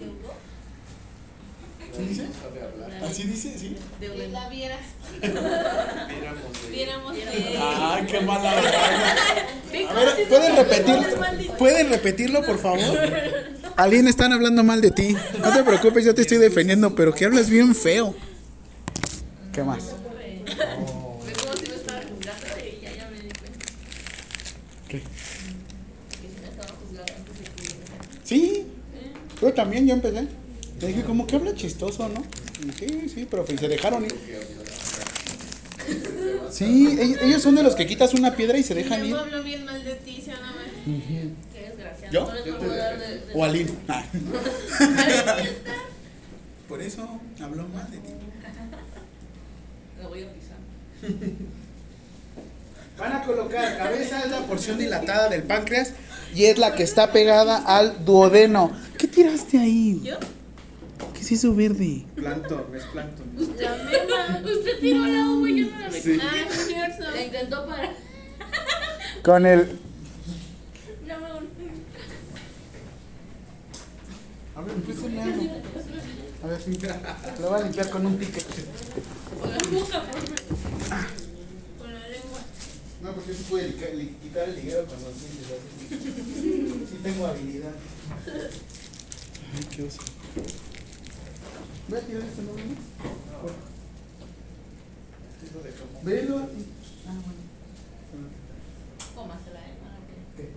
[1.95, 2.25] ¿Sí dice?
[3.05, 3.75] Así dice, sí.
[3.99, 4.79] De la vieras.
[6.69, 7.15] Viéramos.
[7.59, 8.51] Ay, qué mala
[9.89, 10.95] A ver, ¿pueden repetir,
[11.57, 12.79] ¿pueden repetirlo, por favor?
[13.77, 15.15] Alguien están hablando mal de ti.
[15.39, 18.15] No te preocupes, yo te estoy defendiendo, pero que hablas bien feo.
[19.53, 19.83] ¿Qué más?
[19.85, 23.65] Ve como si me estaba juzgando y ya, ya me di cuenta.
[23.65, 24.29] ¿Qué?
[24.29, 25.01] Que si me estaba juzgando antes de que.
[28.23, 28.65] Sí,
[29.41, 30.27] yo también, yo empecé.
[30.79, 32.23] Le dije, como que habla chistoso, ¿no?
[32.67, 34.15] Y Sí, sí, profe, y se dejaron ir.
[36.51, 39.15] Sí, ellos- son de los que quitas una piedra y se dejan ir.
[39.15, 40.23] hablo bien mal de ti.
[41.53, 42.11] Qué desgraciado.
[42.11, 42.27] ¿Yo?
[42.27, 43.71] No les voy a dar de- de- O Aline.
[43.87, 44.05] Ah.
[46.67, 48.09] Por eso habló mal de ti.
[50.01, 50.57] Lo voy a pisar.
[53.01, 55.93] Van a colocar cabeza es la porción dilatada del páncreas
[56.35, 58.71] y es la que está pegada al duodeno.
[58.95, 59.99] ¿Qué tiraste ahí?
[60.03, 60.17] ¿Yo?
[61.11, 62.05] ¿Qué es eso verde?
[62.13, 63.25] Plancton, es plancton.
[63.59, 64.43] La mema.
[64.45, 66.13] Usted tiró la uva y yo no la metí.
[66.13, 66.19] Sí.
[66.21, 67.09] Ah, es cierto.
[67.09, 67.95] La intentó parar.
[69.23, 69.79] Con el.
[71.07, 71.25] No me
[74.55, 75.41] A ver, empieza algo.
[76.43, 78.45] A ver, lo voy a limpiar con un ticket.
[79.41, 80.21] Con la boca, por
[80.87, 81.30] favor.
[83.01, 83.03] Con.
[83.03, 83.73] No, porque se puede
[84.21, 86.85] quitar el liguero cuando sientes así.
[86.89, 87.71] Sí tengo habilidad.
[89.53, 89.99] Ay, qué oso.
[91.87, 92.51] Voy a tirar esto, ¿no?
[96.03, 96.37] Velo.
[97.07, 97.41] Ah, bueno.
[99.15, 100.51] Cómasela, eh.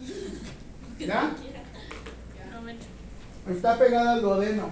[0.98, 1.06] que- ¿Qué?
[1.06, 1.34] ¿Ya?
[2.52, 2.74] No me
[3.54, 4.70] Está pegada al duodeno.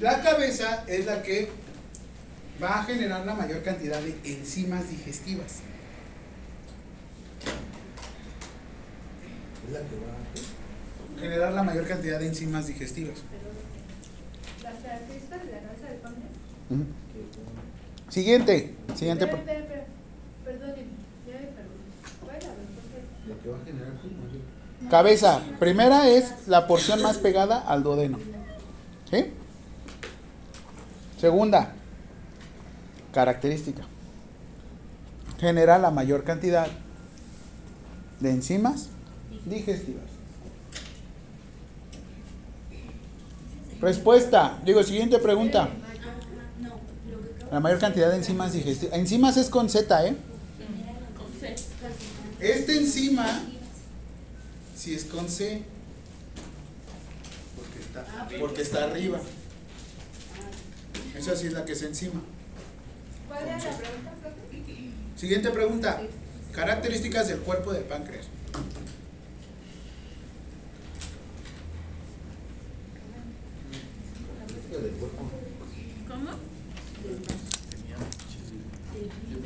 [0.00, 1.48] La cabeza es la que
[2.60, 5.60] va a generar la mayor cantidad de enzimas digestivas.
[9.66, 11.20] Es la que va.
[11.20, 13.18] Generar la mayor cantidad de enzimas digestivas.
[14.62, 16.32] Las características de la cabeza del páncreas.
[18.08, 18.74] Siguiente.
[18.94, 19.24] Siguiente.
[19.24, 19.86] A generar.
[24.90, 25.42] Cabeza.
[25.58, 28.18] Primera es la porción más pegada al duodeno.
[29.10, 29.32] ¿Sí?
[31.20, 31.74] Segunda.
[33.12, 33.82] Característica.
[35.38, 36.66] Genera la mayor cantidad
[38.20, 38.88] de enzimas
[39.44, 40.04] digestivas.
[43.80, 44.60] Respuesta.
[44.64, 45.68] Digo, siguiente pregunta.
[47.50, 48.96] La mayor cantidad de enzimas digestivas.
[48.96, 50.16] Enzimas es con Z, ¿eh?
[52.38, 53.40] Esta enzima,
[54.76, 55.62] si es con C,
[57.56, 59.20] porque está, porque está arriba.
[61.16, 62.20] Esa sí es la que es encima.
[63.32, 64.62] ¿Cuál era la pregunta, profe?
[65.16, 66.02] Siguiente pregunta.
[66.52, 68.26] Características del cuerpo del páncreas.
[74.70, 75.30] La del cuerpo.
[76.08, 76.30] ¿Cómo?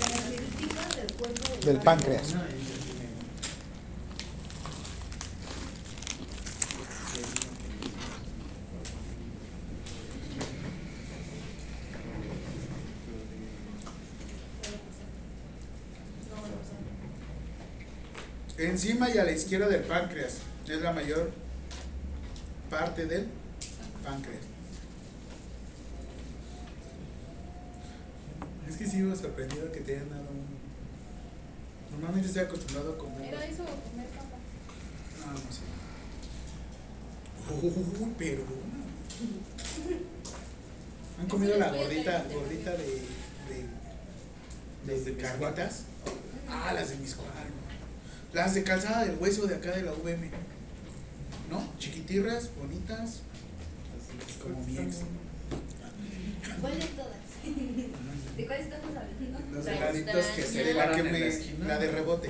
[0.01, 2.35] Características del cuerpo Del páncreas.
[18.77, 20.41] Encima y a la izquierda del páncreas.
[20.69, 21.33] Es la mayor
[22.69, 23.27] parte del
[24.05, 24.43] páncreas.
[28.69, 30.45] Es que sigo sorprendido que te hayan dado un...
[31.91, 33.33] Normalmente estoy acostumbrado a comer...
[33.33, 34.41] Era eso, comer papas.
[35.25, 35.63] No, no sé.
[38.03, 38.51] Uy, perdona.
[41.19, 43.01] ¿Han comido la gordita, gordita de, de,
[44.87, 45.13] de, de?
[46.51, 47.56] Ah, las de mis cuadros.
[48.37, 50.29] Las de calzada del hueso de acá de la VM.
[51.51, 51.73] ¿No?
[51.79, 53.21] Chiquitirras, bonitas,
[54.43, 54.97] como mi ex.
[56.61, 57.17] ¿Cuál de todas?
[58.37, 59.39] ¿De cuál estamos hablando?
[59.51, 61.27] Los La delgaditos que se de la que me.
[61.27, 61.67] esquina.
[61.67, 62.29] La de rebote.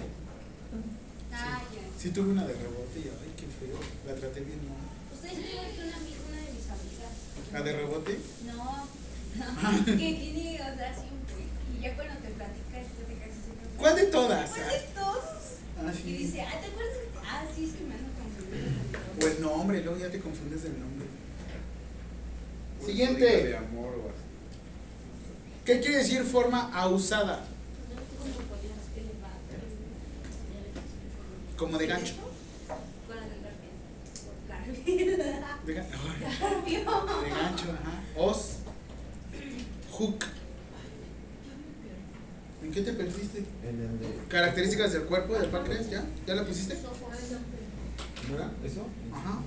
[1.33, 2.01] Ah, ya.
[2.01, 3.77] Sí tuve una de rebote y ay, qué feo.
[4.07, 4.79] La traté bien mal.
[5.13, 7.15] Ustedes tienen que una amiga, una de mis amigas.
[7.53, 8.19] ¿La de rebote?
[8.47, 8.87] No,
[9.43, 11.51] no, que tiene, o sea, siempre.
[11.77, 13.67] Y ya cuando te platica, esto te casi siempre.
[13.77, 14.51] ¿Cuál de todas?
[14.51, 15.36] ¿Cuál de todos?
[15.87, 16.13] Ah, Y sí.
[16.17, 16.95] dice, ah, ¿te acuerdas?
[16.95, 18.99] de- Ah, sí, es que me ando confundiendo.
[19.23, 21.07] O el nombre, luego ya te confundes del nombre.
[22.79, 23.25] Pues, Siguiente.
[23.47, 24.23] De amor o así.
[25.65, 27.45] ¿Qué quiere decir forma ausada?
[31.57, 32.15] Como de gancho.
[35.67, 36.05] De de gancho,
[37.73, 38.03] ajá.
[38.17, 38.57] Os.
[39.93, 40.25] Hook.
[42.67, 43.45] ¿En qué te perdiste?
[43.63, 44.09] En el de.
[44.29, 46.03] Características del cuerpo del páncreas, ¿ya?
[46.27, 46.77] ¿Ya la pusiste?
[48.29, 48.89] ¿No era eso?
[49.15, 49.39] Ajá.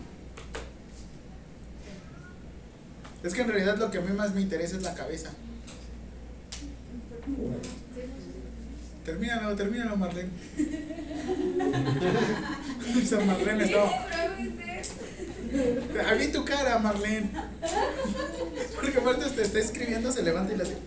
[3.22, 5.32] Es que en realidad lo que a mí más me interesa es la cabeza.
[9.03, 10.30] Termínalo, termínalo, Marlene.
[13.03, 14.07] Esa Marlene estaba.
[16.07, 17.32] A vi tu cara, Marlene.
[18.76, 20.78] Porque aparte te está escribiendo, se levanta y le hace.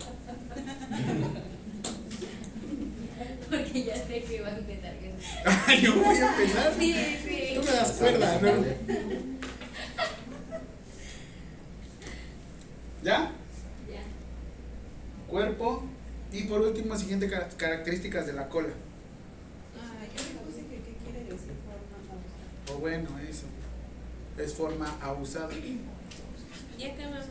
[4.13, 4.93] Sé que va a empezar.
[5.83, 6.75] yo voy a empezar.
[6.79, 6.93] Sí,
[7.27, 7.53] sí.
[7.55, 8.49] Tú me das cuerda, ¿no?
[13.03, 13.33] ¿Ya?
[13.91, 14.03] Ya.
[15.29, 15.85] Cuerpo.
[16.31, 18.69] Y por último, siguiente cara- características de la cola.
[19.81, 22.77] Ah, yo me puse que qué quiere decir forma ausada.
[22.77, 23.47] O bueno, eso.
[24.37, 25.49] es forma abusada.
[26.79, 27.25] Ya que vamos.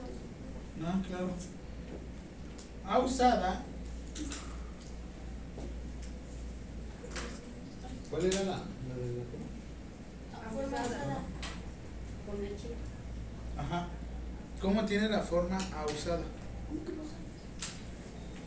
[0.80, 1.30] No, claro.
[2.88, 3.66] Abusada
[8.12, 10.62] ¿Cuál era la, la de la cómo?
[10.62, 11.24] Abusada.
[12.28, 12.76] Con chip.
[13.58, 13.88] Ajá.
[14.62, 16.22] ¿Cómo tiene la forma abusada?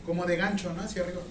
[0.05, 0.81] Como de gancho, ¿no?
[0.81, 1.21] Hacia arriba.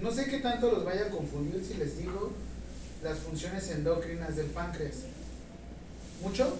[0.00, 2.32] No sé qué tanto los vaya a confundir si les digo
[3.02, 4.96] las funciones endocrinas del páncreas.
[6.22, 6.56] ¿Mucho?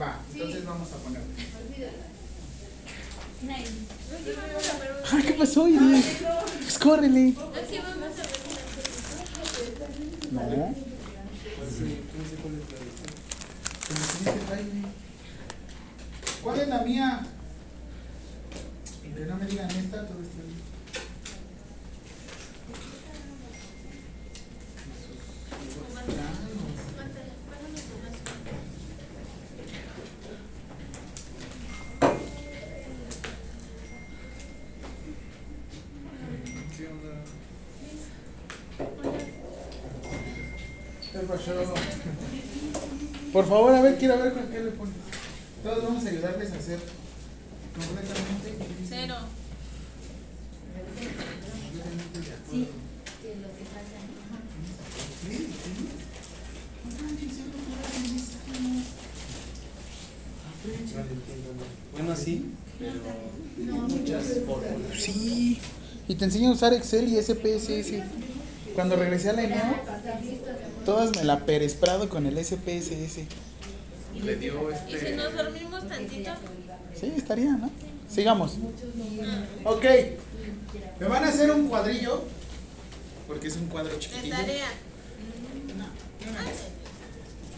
[0.00, 1.22] Va, entonces vamos a poner.
[1.22, 1.92] Olvídala.
[2.00, 6.18] Aquí vamos a ver una Ay, ¿qué pasó, Iris?
[6.60, 7.34] Pues córrele.
[10.32, 10.74] No.
[16.42, 17.26] ¿Cuál es, la mía?
[19.02, 20.68] Que no me digan esta, todo está bien
[27.58, 28.14] mándame tu más.
[36.76, 37.14] ¿Qué onda?
[41.12, 41.74] ¿Qué pasó?
[43.38, 44.96] Por favor, a ver, quiero ver con qué le pones.
[45.62, 46.80] Todos vamos a ayudarles a hacer
[47.72, 48.66] completamente.
[48.88, 49.14] Cero.
[50.82, 52.50] completamente de acuerdo.
[52.50, 52.66] Sí,
[53.22, 53.98] que lo que pasa.
[61.92, 62.44] Bueno, sí,
[62.80, 65.00] pero muchas fórmulas.
[65.00, 65.60] Sí.
[66.08, 68.02] Y te enseño a usar Excel y SPSS.
[68.74, 69.44] Cuando regresé a la
[70.88, 73.18] todas me la Pérez Prado con el SPSS.
[74.24, 75.16] Le dio Y si este.
[75.16, 76.30] nos dormimos tantito.
[76.98, 77.70] Sí, estaría, ¿no?
[78.08, 78.54] Sigamos.
[79.64, 79.84] Ok.
[80.98, 82.22] Me van a hacer un cuadrillo.
[83.26, 84.34] Porque es un cuadro De chiquitillo.
[84.34, 84.68] tarea.
[85.76, 86.48] No, no, no.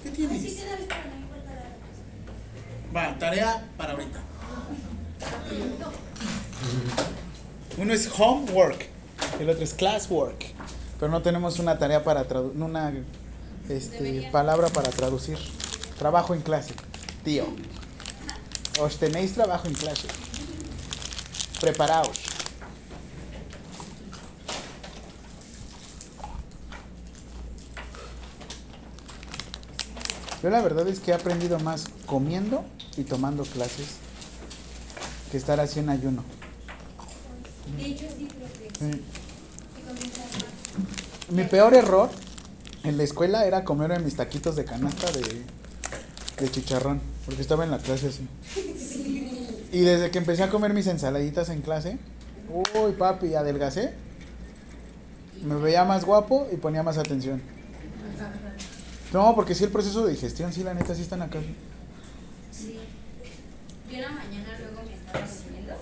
[0.03, 0.65] ¿Qué tienes?
[2.95, 4.21] Va, tarea para ahorita.
[7.79, 8.87] Uno es homework,
[9.39, 10.45] el otro es classwork.
[10.99, 12.93] Pero no tenemos una tarea para traducir, una
[13.71, 15.39] este, palabra para traducir.
[15.99, 16.75] Trabajo en clase,
[17.25, 17.45] tío.
[18.81, 20.09] Os tenéis trabajo en clase.
[21.61, 22.19] Preparaos.
[30.43, 32.65] Yo la verdad es que he aprendido más comiendo
[32.97, 33.89] y tomando clases
[35.31, 36.25] que estar así en ayuno.
[37.77, 38.27] De hecho, sí,
[41.29, 42.11] a- Mi peor error
[42.85, 45.43] en la escuela era comer mis taquitos de canasta de,
[46.43, 48.27] de chicharrón, porque estaba en la clase así.
[49.73, 51.99] Y desde que empecé a comer mis ensaladitas en clase,
[52.75, 53.93] uy papi, adelgacé,
[55.45, 57.41] me veía más guapo y ponía más atención.
[59.13, 61.39] No, porque sí el proceso de digestión, sí la neta sí están acá.
[62.53, 62.79] Sí.
[63.89, 65.75] Yo en la mañana luego me estaba durmiendo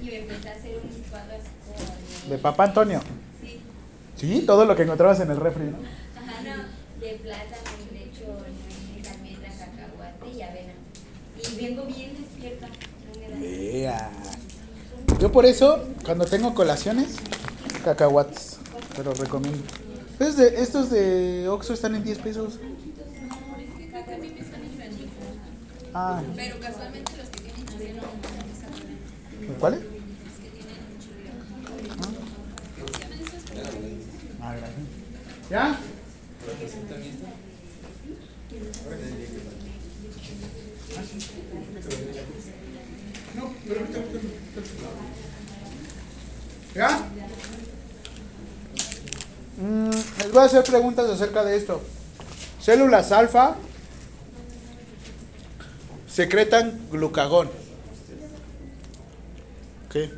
[0.00, 2.36] y me empecé a hacer un licuado así como de...
[2.36, 3.00] De papá Antonio.
[3.40, 3.60] Sí.
[4.16, 5.78] Sí, todo lo que encontrabas en el refri, ¿no?
[7.00, 10.72] De plátano, leche, nuez, almendra, cacahuate y avena.
[11.36, 12.68] Y vengo bien despierta.
[15.08, 15.18] No.
[15.18, 17.16] Yo por eso, cuando tengo colaciones,
[17.84, 18.58] cacahuates.
[18.94, 19.62] Te los recomiendo.
[20.18, 22.58] Estos de, estos de Oxxo están en 10 pesos.
[25.94, 29.58] Ah, Pero casualmente los que tienen chile no me salen.
[29.58, 29.80] ¿cuáles?
[34.42, 34.86] Ah, gracias.
[35.50, 35.78] ¿Ya?
[46.74, 46.98] ¿Ya?
[49.58, 51.82] Mm, les voy a hacer preguntas acerca de esto.
[52.60, 53.56] Células alfa
[56.08, 57.50] secretan glucagón.
[59.90, 60.10] ¿Qué?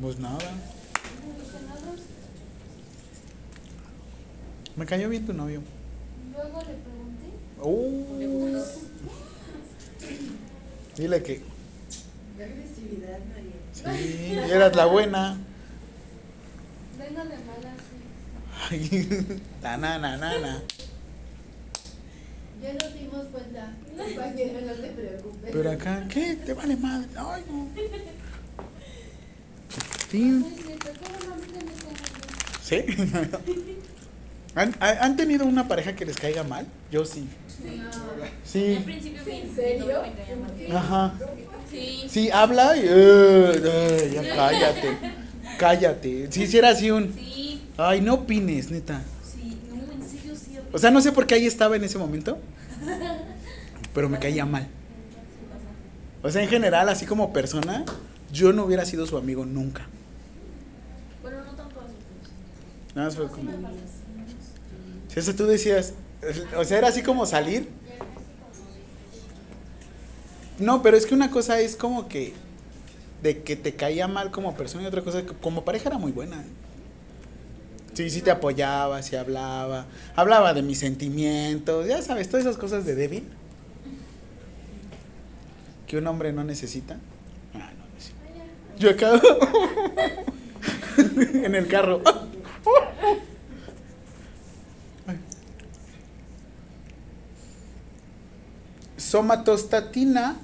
[0.00, 0.38] Pues nada.
[4.76, 5.60] Me cayó bien tu novio.
[6.32, 7.26] Luego le pregunté.
[7.60, 8.62] Uh.
[10.96, 11.42] Dile que
[12.36, 13.96] Qué agresividad, María.
[13.98, 15.38] sí, eras la buena.
[16.98, 17.96] Vengo de mala, sí.
[18.70, 20.62] Ay, na, na, na, na.
[22.62, 23.74] Ya nos dimos cuenta.
[23.96, 25.50] Compañera, no te preocupes.
[25.52, 26.36] Pero acá, ¿qué?
[26.36, 27.08] ¿Te vale madre?
[27.16, 27.68] Ay, no.
[30.10, 30.44] Sí.
[32.62, 32.76] ¿Sí?
[34.54, 36.66] ¿Han, ha- han tenido una pareja que les caiga mal?
[36.90, 37.26] Yo sí.
[37.64, 38.80] Al Sí.
[38.84, 40.02] principio mi ¿En serio?
[40.76, 41.14] Ajá.
[41.70, 42.04] Sí.
[42.08, 42.80] Sí, habla y...
[42.80, 42.86] eh,
[43.64, 44.98] eh, ya cállate.
[45.58, 46.28] cállate.
[46.30, 47.14] Si hiciera así un.
[47.14, 49.00] Sí, Ay, no opines, neta.
[49.24, 50.58] sí, no, en serio sí.
[50.70, 52.38] O sea, no sé por qué ahí estaba en ese momento.
[53.94, 54.68] Pero me caía mal.
[56.22, 57.84] O sea, en general, así como persona,
[58.32, 59.86] yo no hubiera sido su amigo nunca.
[61.22, 61.94] Bueno, no tanto así.
[62.94, 63.50] Nada más fue como.
[65.12, 65.94] Si eso tú decías.
[66.56, 67.68] O sea, era así como salir.
[70.58, 72.32] No, pero es que una cosa es como que.
[73.22, 76.42] De que te caía mal como persona y otra cosa, como pareja era muy buena.
[77.94, 79.86] Sí, sí te apoyaba, sí hablaba.
[80.16, 83.28] Hablaba de mis sentimientos, ya sabes, todas esas cosas de débil.
[85.86, 86.96] Que un hombre no necesita.
[87.54, 88.78] Ah, no.
[88.78, 89.20] Yo acá.
[91.44, 92.02] en el carro.
[99.10, 100.36] Somatostatina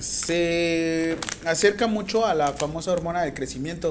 [0.00, 3.90] se acerca mucho a la famosa hormona del crecimiento,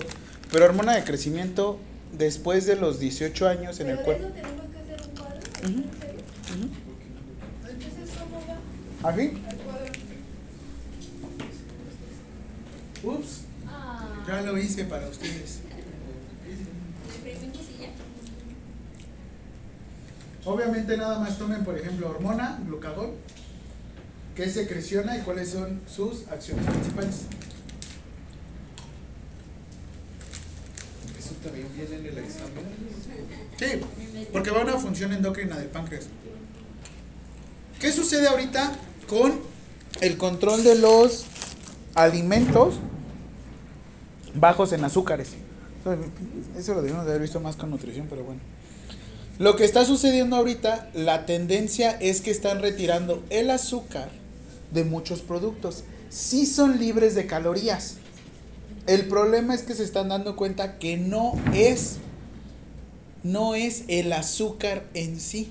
[0.52, 1.78] pero hormona de crecimiento
[2.18, 4.38] después de los 18 años en el Pero de cuerpo.
[4.38, 5.40] eso tenemos que hacer un cuadro.
[5.62, 5.68] Ujú.
[5.68, 6.22] ¿En serio?
[7.70, 8.42] Entonces, ¿cómo
[9.04, 9.22] va ¿Así?
[9.22, 9.86] el cuadro?
[13.20, 14.24] Ups, Ah.
[14.28, 15.60] ya lo hice para ustedes.
[17.08, 17.90] Experimentos y ya.
[20.46, 23.12] Obviamente nada más tomen, por ejemplo, hormona, glucagón,
[24.36, 27.22] qué secreciona y cuáles son sus acciones principales.
[31.20, 32.66] Eso también viene en el examen.
[33.60, 36.06] Sí, porque va a una función endocrina del páncreas.
[37.80, 38.72] ¿Qué sucede ahorita
[39.08, 39.40] con
[40.02, 41.26] el control de los
[41.94, 42.76] alimentos
[44.34, 45.34] bajos en azúcares?
[46.58, 48.42] Eso lo debimos de haber visto más con nutrición, pero bueno.
[49.42, 54.12] Lo que está sucediendo ahorita, la tendencia es que están retirando el azúcar
[54.70, 55.84] de muchos productos.
[56.12, 57.96] Sí son libres de calorías.
[58.86, 61.98] El problema es que se están dando cuenta que no es
[63.24, 65.50] no es el azúcar en sí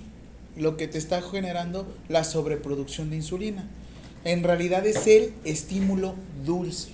[0.56, 3.68] lo que te está generando la sobreproducción de insulina.
[4.24, 6.14] En realidad es el estímulo
[6.46, 6.90] dulce.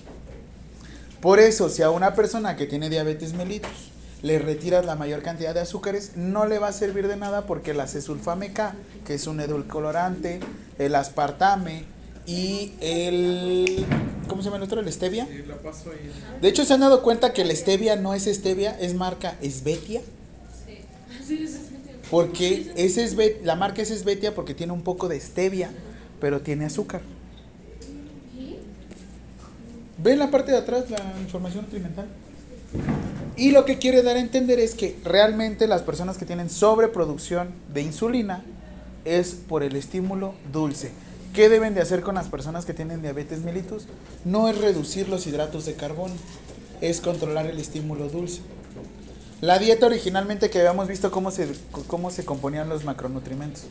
[1.21, 3.86] Por eso, si a una persona que tiene diabetes mellitus
[4.23, 7.71] le retiras la mayor cantidad de azúcares, no le va a servir de nada porque
[7.71, 10.39] el acesulfame K, que es un edulcorante,
[10.79, 11.83] el aspartame
[12.25, 13.85] y el
[14.27, 14.79] ¿cómo se llama el otro?
[14.81, 15.25] El stevia.
[15.27, 16.11] Sí, la paso ahí.
[16.41, 20.01] De hecho, se han dado cuenta que el stevia no es stevia, es marca Esvetia.
[22.11, 25.69] Porque ese es Ve- la marca es Esvetia porque tiene un poco de stevia,
[26.21, 27.01] pero tiene azúcar.
[29.97, 32.05] Ve en la parte de atrás la información nutrimental.
[33.37, 37.49] Y lo que quiere dar a entender es que realmente las personas que tienen sobreproducción
[37.71, 38.43] de insulina
[39.05, 40.91] es por el estímulo dulce.
[41.35, 43.85] ¿Qué deben de hacer con las personas que tienen diabetes mellitus?
[44.25, 46.15] No es reducir los hidratos de carbono,
[46.81, 48.41] es controlar el estímulo dulce.
[49.39, 51.47] La dieta originalmente que habíamos visto cómo se,
[51.85, 53.65] cómo se componían los macronutrientes.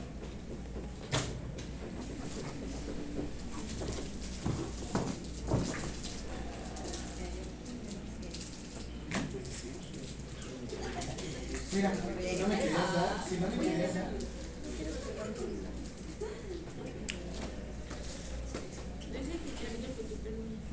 [11.77, 14.09] Mira, si no me querías dar, si no me querías dar.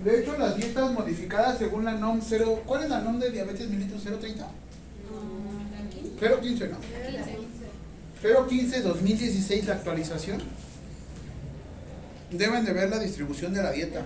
[0.04, 3.70] De hecho, las dietas modificadas según la NOM 0, ¿cuál es la NOM de diabetes
[3.70, 4.48] mellitus 030?
[6.42, 6.78] 015, ¿no?
[8.48, 10.42] 015 2016 la actualización.
[12.32, 14.06] Deben de ver la distribución de la dieta.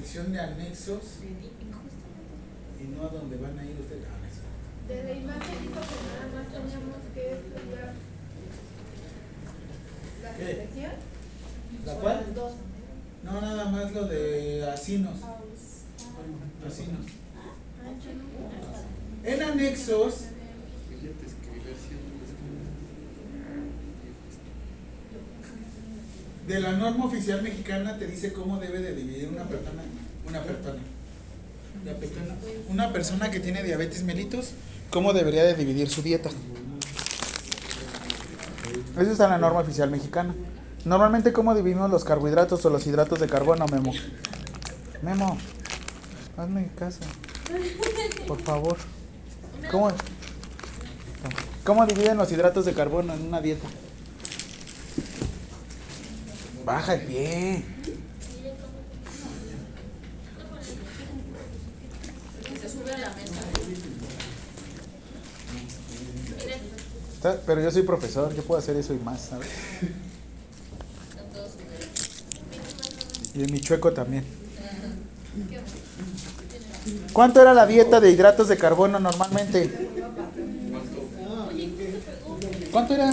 [0.00, 1.02] sección de anexos
[2.80, 4.04] y no a donde van a ir ustedes.
[4.08, 4.16] Ah,
[4.88, 4.94] no.
[4.94, 7.92] De la imagen dijo que nada más teníamos que estudiar
[10.22, 10.46] la ¿Qué?
[10.46, 10.92] selección.
[11.84, 12.16] ¿La o cuál?
[12.26, 12.52] las dos.
[13.24, 15.16] No, nada más lo de asinos.
[16.66, 17.06] Asinos.
[19.22, 20.14] En anexos
[20.88, 22.10] Fíjate, escribir siempre
[26.50, 29.82] de la norma oficial mexicana te dice cómo debe de dividir una persona,
[30.30, 30.78] una persona,
[32.68, 34.50] una persona que tiene diabetes mellitus,
[34.90, 36.30] cómo debería de dividir su dieta.
[38.98, 40.34] Eso está en la norma oficial mexicana.
[40.84, 43.92] Normalmente cómo dividimos los carbohidratos o los hidratos de carbono, Memo.
[45.02, 45.38] Memo,
[46.36, 47.00] hazme caso.
[48.26, 48.76] Por favor.
[49.70, 49.90] ¿Cómo?
[51.64, 53.66] ¿Cómo dividen los hidratos de carbono en una dieta?
[56.64, 57.64] Baja el pie.
[62.60, 63.40] Se sube a la mesa.
[66.38, 66.58] Miren, Está-
[67.22, 69.48] Pero yo soy profesor, yo puedo hacer eso y más, ¿sabes?
[73.34, 74.24] Y en mi chueco también.
[77.12, 79.90] ¿Cuánto era la dieta de hidratos de carbono normalmente?
[82.72, 83.12] ¿Cuánto era?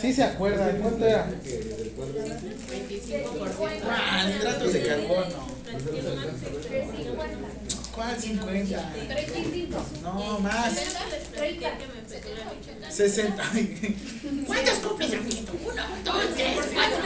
[0.00, 1.30] Sí se acuerdan, ¿cuánto era?
[3.88, 5.56] Ah, hidratos de carbono.
[7.94, 8.92] ¿Cuál 50?
[10.02, 10.74] No, más.
[12.96, 13.42] 60.
[14.46, 15.52] ¿Cuántos cumples, amiguito?
[15.66, 16.96] Uno, dos, tres, cuatro.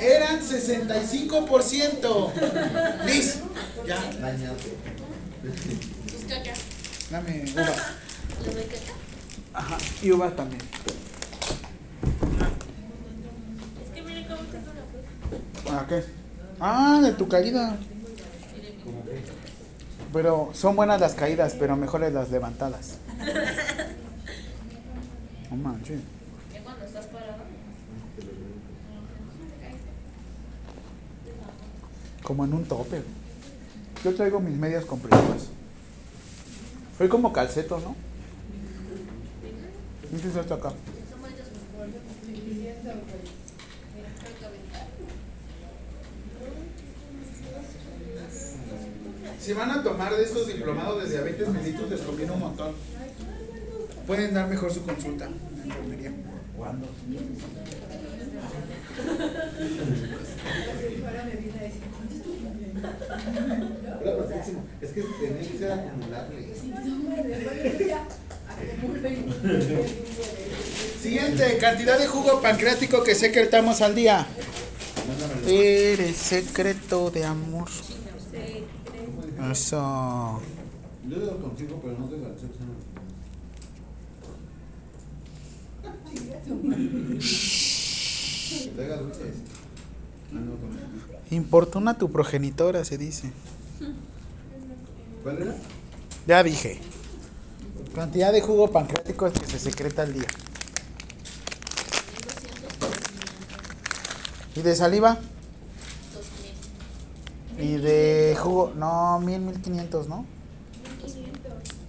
[0.00, 2.32] Eran 65%.
[3.06, 3.38] Liz,
[3.86, 3.96] ya,
[6.10, 6.58] Sus cacas.
[7.10, 7.62] dame uva.
[8.44, 8.92] ¿Les doy caca?
[9.54, 10.60] Ajá, y uva también.
[13.84, 14.82] Es que miren cómo tengo la
[15.62, 15.78] foto.
[15.78, 16.04] ¿A qué?
[16.58, 17.76] Ah, de tu caída.
[20.12, 22.98] Pero son buenas las caídas, pero mejores las levantadas.
[25.64, 26.00] Manches.
[26.52, 27.38] ¿Qué cuando estás parado?
[32.22, 33.02] Como en un tope.
[34.04, 35.48] Yo traigo mis medias comprimidas.
[36.98, 37.96] Soy como calceto, ¿no?
[40.10, 40.72] ¿Qué es esto acá?
[49.40, 52.74] Si van a tomar de estos diplomados de diabetes mellitus, les conviene un montón.
[54.06, 55.30] Pueden dar mejor su consulta
[55.64, 56.12] en la enfermería.
[56.56, 56.86] ¿Cuándo?
[64.80, 65.02] Es que
[65.58, 66.54] ser acumulable.
[71.00, 74.26] Siguiente, cantidad de jugo pancreático que secretamos al día.
[75.46, 77.68] Eres secreto de amor.
[79.50, 80.40] Eso.
[81.08, 82.54] Yo lo consigo, pero no tengo acceso.
[82.54, 82.93] Traiga
[91.30, 93.32] Importuna tu progenitora, se dice.
[95.22, 95.56] ¿Cuál era?
[96.26, 96.80] Ya dije.
[97.94, 100.26] Cantidad de jugo pancreático que se secreta al día.
[104.56, 105.18] ¿Y de saliva?
[106.14, 107.70] Dos mil.
[107.70, 110.26] Y de jugo, no, mil, mil quinientos, ¿no?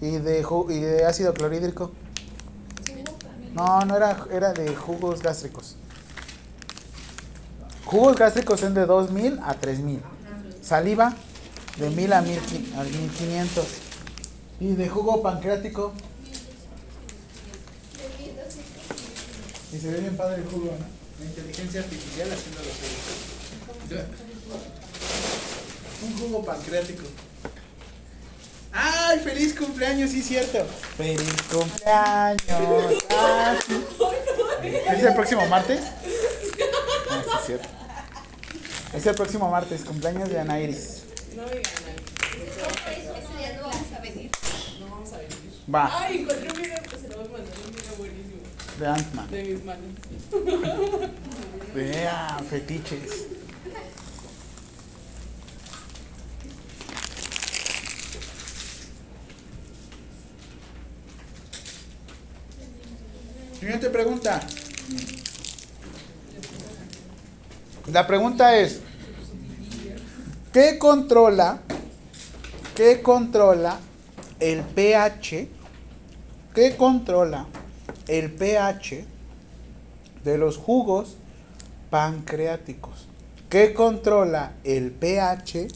[0.02, 1.92] Y de, ju- y de ácido clorhídrico.
[3.56, 5.76] No, no era, era de jugos gástricos.
[7.86, 10.02] Jugos gástricos son de 2000 a 3000.
[10.62, 11.14] Saliva
[11.78, 13.66] de 1000 a 1000 qui- a 1500.
[14.60, 15.94] Y de jugo pancreático.
[19.74, 20.86] Y se ve bien padre el jugo, ¿no?
[21.20, 24.06] La inteligencia artificial haciendo los jugos.
[26.04, 27.04] Un jugo pancreático.
[28.76, 30.12] ¡Ay, feliz cumpleaños!
[30.12, 30.66] Sí, cierto.
[30.98, 31.22] ¡Feliz
[31.52, 33.04] cumpleaños!
[33.10, 33.84] a ti.
[34.88, 35.80] ¿Es el próximo martes?
[37.10, 37.68] Ah, sí, cierto.
[38.94, 41.04] Es el próximo martes, cumpleaños de Ana Iris.
[45.74, 48.42] Va, Ay, encontré un video que se lo voy a mandar, un video buenísimo
[48.80, 49.32] de Ant-Man.
[49.32, 49.86] de mis manos.
[51.74, 53.35] Vea, fetiches.
[63.96, 64.42] Pregunta.
[67.94, 68.82] La pregunta es,
[70.52, 71.60] ¿qué controla,
[72.76, 73.80] qué controla
[74.42, 75.48] el pH,
[76.54, 77.46] qué controla
[78.10, 79.06] el pH
[80.26, 81.16] de los jugos
[81.90, 83.08] pancreáticos.
[83.50, 85.68] que controla el pH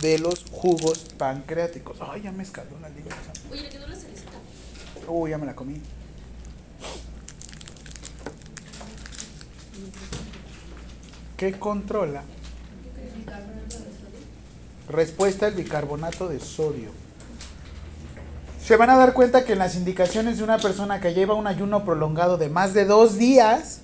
[0.00, 1.98] de los jugos pancreáticos.
[2.00, 3.12] Ay, ya me escaló la lengua.
[3.50, 3.96] Oye, quedó la.
[5.08, 5.82] Uy, ya me la comí.
[11.36, 12.22] Que controla
[14.88, 16.90] respuesta al bicarbonato de sodio.
[18.62, 21.46] Se van a dar cuenta que en las indicaciones de una persona que lleva un
[21.46, 23.80] ayuno prolongado de más de dos días,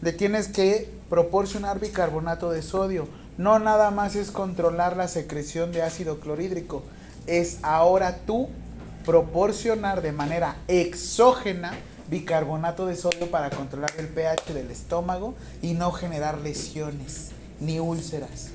[0.00, 3.06] le tienes que proporcionar bicarbonato de sodio.
[3.38, 6.82] No nada más es controlar la secreción de ácido clorhídrico,
[7.26, 8.48] es ahora tú
[9.06, 11.72] proporcionar de manera exógena
[12.12, 18.50] bicarbonato de sodio para controlar el pH del estómago y no generar lesiones ni úlceras.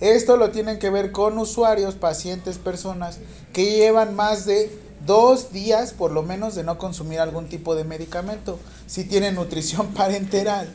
[0.00, 3.20] Esto lo tienen que ver con usuarios, pacientes, personas
[3.52, 4.76] que llevan más de
[5.06, 8.58] dos días por lo menos de no consumir algún tipo de medicamento.
[8.88, 10.68] Si tienen nutrición parenteral.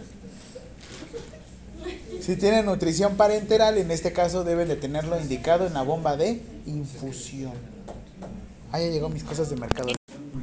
[2.21, 6.41] Si tienen nutrición parenteral, en este caso deben de tenerlo indicado en la bomba de
[6.65, 7.53] infusión.
[8.71, 10.00] Ah, ya llegó mis cosas de mercado.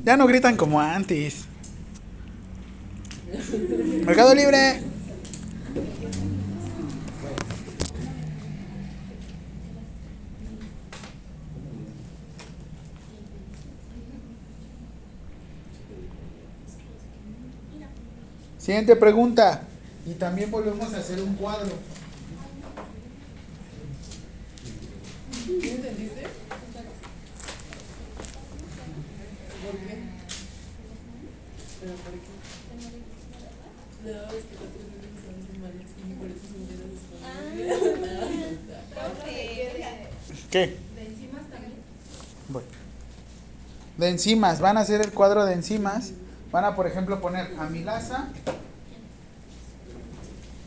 [0.09, 1.44] Ya no gritan como antes.
[4.06, 4.80] Mercado Libre.
[18.56, 19.61] Siguiente pregunta.
[20.06, 21.72] Y también volvemos a hacer un cuadro.
[31.89, 31.95] No,
[34.12, 36.91] es que las tres veces son semanas y por eso se me dieron
[40.51, 40.64] ¿Qué?
[40.95, 41.74] ¿De enzimas también?
[42.49, 42.68] Bueno.
[43.97, 46.12] De enzimas, van a hacer el cuadro de enzimas.
[46.53, 48.28] Van a, por ejemplo, poner amilasa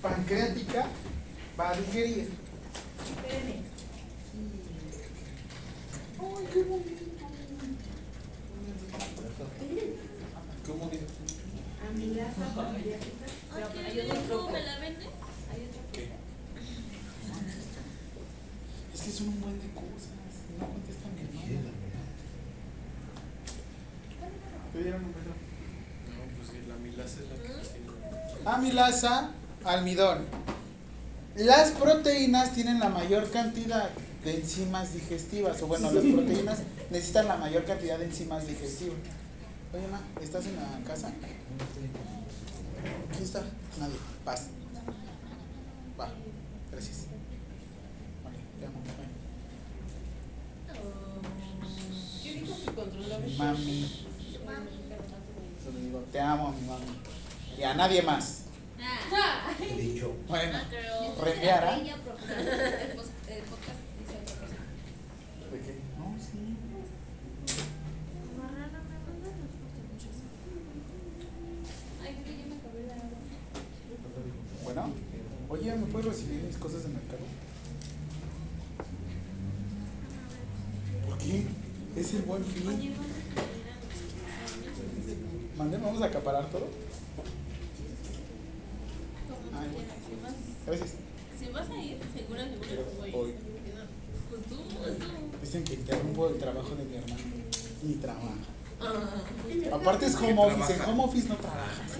[0.01, 0.87] pancreática
[1.59, 2.29] va a digerir.
[2.99, 3.61] Espérenme.
[6.19, 6.90] Ay, qué bonito.
[10.71, 11.03] ¿Cómo dijo?
[11.89, 13.25] Amilasa pancreática.
[13.53, 15.05] Ay, ¿qué rico, ¿Me la vende?
[15.91, 16.07] ¿Qué?
[18.93, 20.15] Es que son un buen de cosas.
[20.57, 21.31] No contestan que no.
[24.71, 25.33] ¿Te dieron un beso?
[26.07, 28.45] No, pues sí, la milasa es la que tiene.
[28.45, 29.31] Amilasa,
[29.65, 30.25] almidón.
[31.35, 33.89] Las proteínas tienen la mayor cantidad
[34.23, 36.59] de enzimas digestivas, o bueno, las proteínas
[36.89, 38.97] necesitan la mayor cantidad de enzimas digestivas.
[39.73, 41.11] Oye, ma, ¿estás en la casa?
[43.11, 43.41] ¿Quién está?
[43.79, 43.95] Nadie.
[44.25, 44.47] Paz.
[45.99, 46.09] Va.
[46.71, 47.05] Gracias.
[48.23, 48.81] Vale, te amo.
[52.23, 53.23] ¿Qué dijo que controlaba?
[53.37, 54.05] Mami.
[55.81, 56.85] Digo, te amo, mi mami.
[57.57, 58.43] Y a nadie más.
[59.61, 60.13] He dicho.
[60.27, 60.59] Bueno,
[61.23, 61.77] reenviar, ¿ah?
[61.79, 64.55] Ella, profesor, el pos- el podcast dice otra cosa.
[65.51, 65.79] ¿De qué?
[65.97, 66.57] No, sí.
[72.03, 73.17] Ay, creo que ya me acabé la agua.
[74.63, 74.83] Bueno,
[75.71, 77.21] oye, ¿me puedes recibir mis cosas de mercado?
[81.07, 81.45] ¿Por qué?
[81.95, 82.93] Es el buen fin.
[85.57, 85.77] ¿Mande?
[85.77, 86.67] ¿Vamos a acaparar todo?
[89.53, 89.67] Ay.
[90.65, 90.93] Gracias.
[91.37, 93.33] Si vas a ir, seguro, seguro que voy.
[94.29, 95.05] Pues tú, pues tú.
[95.41, 97.21] Dicen que interrumpo el trabajo de mi hermano.
[97.83, 98.27] Ni trabaja.
[98.79, 99.75] Ah.
[99.75, 100.73] Aparte es home ¿Qué office.
[100.73, 101.91] En home office no trabajas.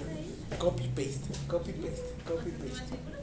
[0.57, 3.20] Copy paste, copy paste, copy paste.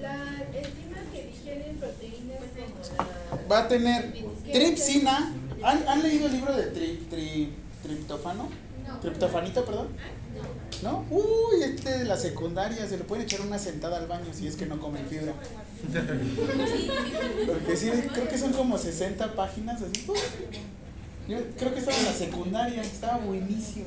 [0.00, 0.14] La
[0.52, 3.48] enzima que digieren proteínas como la...
[3.48, 4.12] Va a tener
[4.52, 5.32] tripsina.
[5.62, 7.48] ¿Han, han leído el libro de tri, tri-
[7.82, 8.48] triptófano?
[9.00, 9.88] Triptofanito, perdón.
[10.82, 11.04] ¿No?
[11.10, 14.56] Uy, este de la secundaria, se le pueden echar una sentada al baño si es
[14.56, 15.32] que no comen fibra.
[17.46, 20.06] Porque sí, creo que son como 60 páginas así.
[21.28, 23.86] Yo creo que estaba en la secundaria, estaba buenísimo.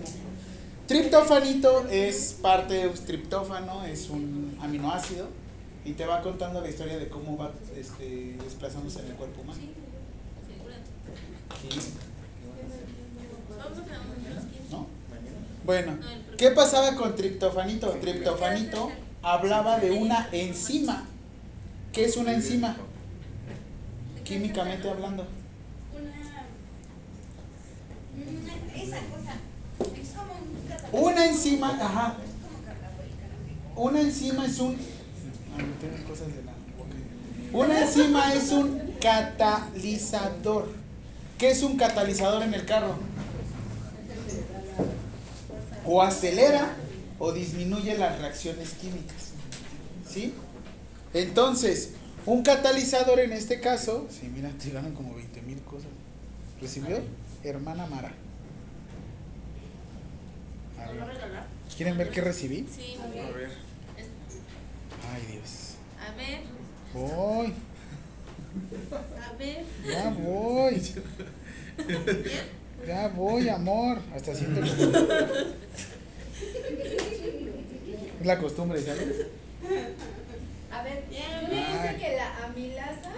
[0.87, 5.27] Triptofanito es parte de un triptófano, es un aminoácido
[5.89, 9.59] y te va contando la historia de cómo va este, desplazándose en el cuerpo humano.
[11.61, 11.79] Sí.
[15.65, 15.97] Bueno,
[16.37, 17.89] ¿qué pasaba con triptofanito?
[17.93, 18.91] Triptofanito
[19.23, 21.07] hablaba de una enzima.
[21.91, 22.77] ¿Qué es una enzima?
[24.23, 25.25] Químicamente hablando.
[30.91, 31.25] Una.
[31.25, 32.15] Enzima, ajá.
[33.75, 34.98] Una enzima es un.
[35.59, 36.95] Ay, me tengo cosas de la boca.
[37.51, 40.69] Una enzima es un catalizador.
[41.37, 42.95] ¿Qué es un catalizador en el carro?
[45.85, 46.75] O acelera
[47.17, 49.31] o disminuye las reacciones químicas.
[50.07, 50.33] ¿Sí?
[51.13, 51.91] Entonces,
[52.25, 55.89] un catalizador en este caso, sí, mira, te ganan como 20 mil cosas.
[56.61, 56.99] ¿Recibió?
[57.43, 58.11] Hermana Mara.
[60.77, 61.47] A ¿Nos va a ver, regalar?
[61.75, 62.67] ¿Quieren ver qué recibí?
[62.73, 62.97] Sí.
[63.01, 63.68] A ver.
[65.13, 65.75] Ay, Dios.
[65.99, 66.39] A ver,
[66.93, 67.53] Voy,
[69.21, 69.63] a ver.
[69.85, 70.81] ya voy.
[72.87, 73.99] Ya voy, amor.
[74.15, 75.13] Hasta siento como-
[78.19, 79.27] Es la costumbre, ¿sabes?
[80.71, 81.03] A ver,
[81.49, 83.11] me dice que la amilasa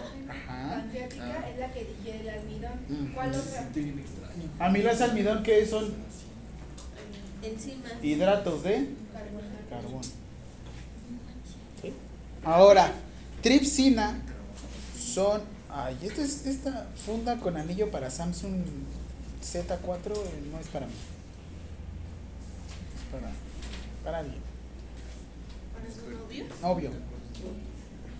[0.47, 2.71] pancreática es la que digiere el almidón.
[2.89, 3.13] Mm.
[3.13, 3.69] ¿Cuál otra?
[3.73, 4.49] bien extraño.
[4.59, 5.93] Amilas almidón, que son
[7.43, 7.89] Encima.
[8.01, 8.89] hidratos de
[9.69, 10.11] Carbohidratos.
[12.43, 12.91] Ahora,
[13.41, 14.19] tripsina
[14.97, 15.41] son.
[15.69, 18.63] Ay, esta, es, esta funda con anillo para Samsung
[19.41, 20.93] Z4 eh, no es para mí.
[22.95, 23.31] Es para,
[24.03, 24.41] para alguien.
[25.73, 26.45] ¿Para su novio?
[26.61, 26.91] Novio.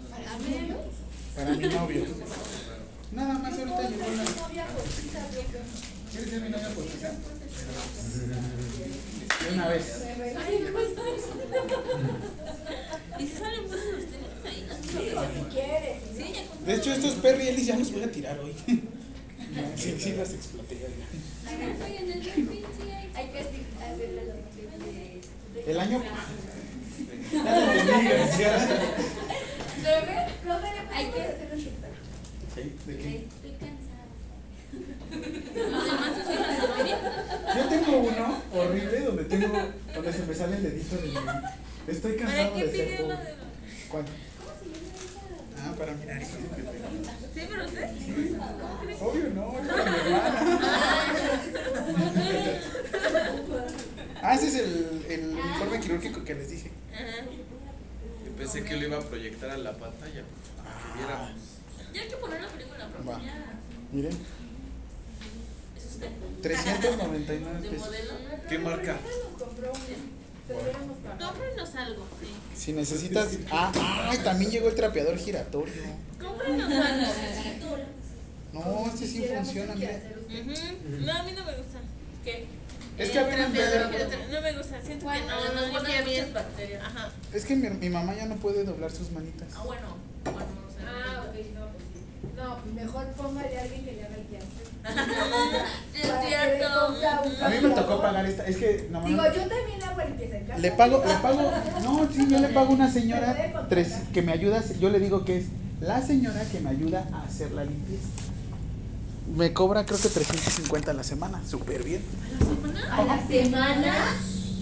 [0.09, 0.73] ¿Para mí?
[1.35, 2.05] Para mi novio.
[3.11, 4.23] Nada más ahorita llegó una.
[6.11, 7.11] ¿Quieres ser mi novia postiza?
[9.43, 10.05] De una vez.
[13.19, 14.67] ¿Y si salen buenos los tenis ahí?
[14.81, 14.87] Si
[15.51, 15.97] quieres.
[16.15, 16.65] Sí, ya compré.
[16.65, 18.55] De hecho, estos Perry Ellis ya los voy a tirar hoy.
[19.75, 20.77] Sí, sí, los exploté.
[23.13, 23.39] Hay que
[25.71, 26.01] El año.
[30.93, 31.57] Hay que hacerlo
[32.55, 33.09] Sí, ¿de qué?
[33.17, 34.05] Estoy cansada.
[34.71, 35.00] Los demás se suelen hacer
[37.55, 39.47] Yo tengo uno horrible donde tengo,
[39.93, 41.15] donde se me sale el dedito de mi.
[41.87, 43.17] Estoy ¿Para cansado qué de ser pobre.
[43.89, 44.05] ¿Cuál?
[45.57, 46.31] Ah, para mirar eso.
[47.33, 47.89] Sí, pero usted.
[49.01, 50.39] Obvio no, es para mi hermana.
[54.23, 56.71] Ah, ese es el, el informe quirúrgico que les dije.
[56.93, 57.25] Ajá.
[58.25, 60.23] Yo pensé que lo iba a proyectar a la pantalla.
[60.63, 61.31] para que viéramos.
[61.93, 62.87] Ya hay que poner la película.
[63.07, 63.21] Va.
[63.21, 63.59] Ya.
[63.91, 64.17] Miren.
[66.41, 67.85] 399 ¿De pesos.
[67.87, 68.13] modelo?
[68.49, 68.97] ¿Qué marca?
[71.19, 72.05] Cómprenos algo.
[72.19, 72.27] sí.
[72.55, 73.37] Si necesitas.
[73.51, 73.71] Ah,
[74.09, 75.73] ay, también llegó el trapeador giratorio.
[76.19, 77.07] Cómprenos algo.
[78.53, 79.99] No, este sí funciona, que mira.
[81.05, 81.79] No, a mí no me gusta.
[82.23, 82.45] ¿Qué?
[82.97, 83.49] Es El que a mí no
[84.41, 84.77] me gusta.
[84.79, 86.83] No siento que no, nos guarda muchas bacterias.
[86.83, 87.11] Ajá.
[87.33, 89.47] Es que mi, mi mamá ya no puede doblar sus manitas.
[89.55, 89.95] Ah, bueno.
[90.25, 90.77] Bueno, no sé.
[90.85, 91.99] Ah, ok, no, pues sí.
[92.35, 94.70] No, mejor póngale a alguien que le haga el quehacer.
[95.93, 97.45] Es le cierto.
[97.45, 98.45] A mí me tocó pagar esta.
[98.45, 100.59] Es que no Digo, yo también hago limpieza en casa.
[100.59, 101.51] Le pago, le pago,
[101.83, 105.23] no, sí, yo le pago a una señora tres, que me ayuda, yo le digo
[105.23, 105.45] que es
[105.79, 108.07] la señora que me ayuda a hacer la limpieza.
[109.35, 112.01] Me cobra creo que 350 a la semana, súper bien.
[112.91, 113.93] A la semana.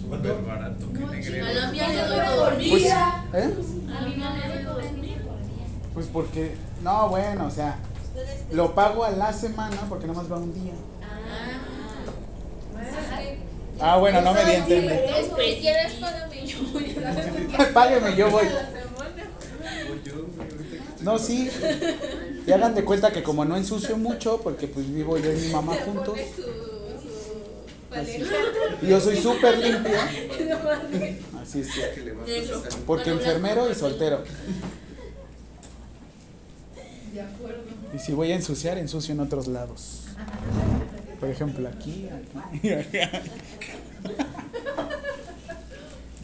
[0.01, 1.45] Súper barato, que No, negrero.
[1.47, 3.26] A la mía le doy por por Pues, día.
[3.34, 3.53] ¿eh?
[3.97, 5.17] A mí no me doy dos mil.
[5.93, 7.78] Pues porque, no, bueno, o sea,
[8.51, 10.74] lo pago a la semana porque nada más va un día.
[13.82, 15.05] Ah, bueno, no me di a entender.
[15.17, 18.45] Es quieres págame yo voy a la Págueme, yo voy.
[21.01, 21.49] No, sí.
[22.45, 25.47] Y hagan de cuenta que como no ensucio mucho, porque pues vivo yo y mi
[25.49, 26.17] mamá juntos.
[27.91, 28.24] Así.
[28.82, 30.03] Y yo soy súper limpia.
[31.41, 31.70] Así es.
[32.86, 34.24] Porque enfermero y soltero.
[37.13, 37.78] De acuerdo.
[37.94, 40.04] Y si voy a ensuciar, ensucio en otros lados.
[41.20, 42.08] Por ejemplo, aquí.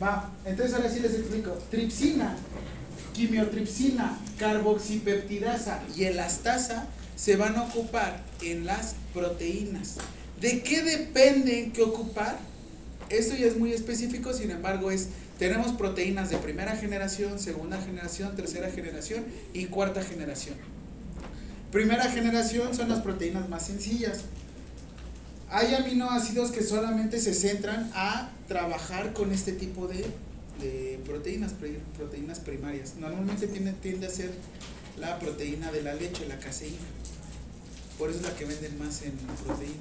[0.01, 1.51] Va, entonces ahora sí les explico.
[1.72, 2.36] Tripsina,
[3.13, 9.97] quimiotripsina, carboxipeptidasa y elastasa se van a ocupar en las proteínas.
[10.41, 12.38] ¿De qué dependen que ocupar?
[13.09, 15.09] Esto ya es muy específico, sin embargo, es
[15.39, 20.55] tenemos proteínas de primera generación, segunda generación, tercera generación y cuarta generación.
[21.76, 24.21] Primera generación son las proteínas más sencillas.
[25.49, 30.05] Hay aminoácidos que solamente se centran a trabajar con este tipo de,
[31.05, 31.51] proteínas,
[31.97, 32.95] proteínas primarias.
[32.95, 34.32] Normalmente tiende, tiende a ser
[34.97, 36.78] la proteína de la leche, la caseína.
[37.99, 39.11] Por eso es la que venden más en
[39.45, 39.76] proteína.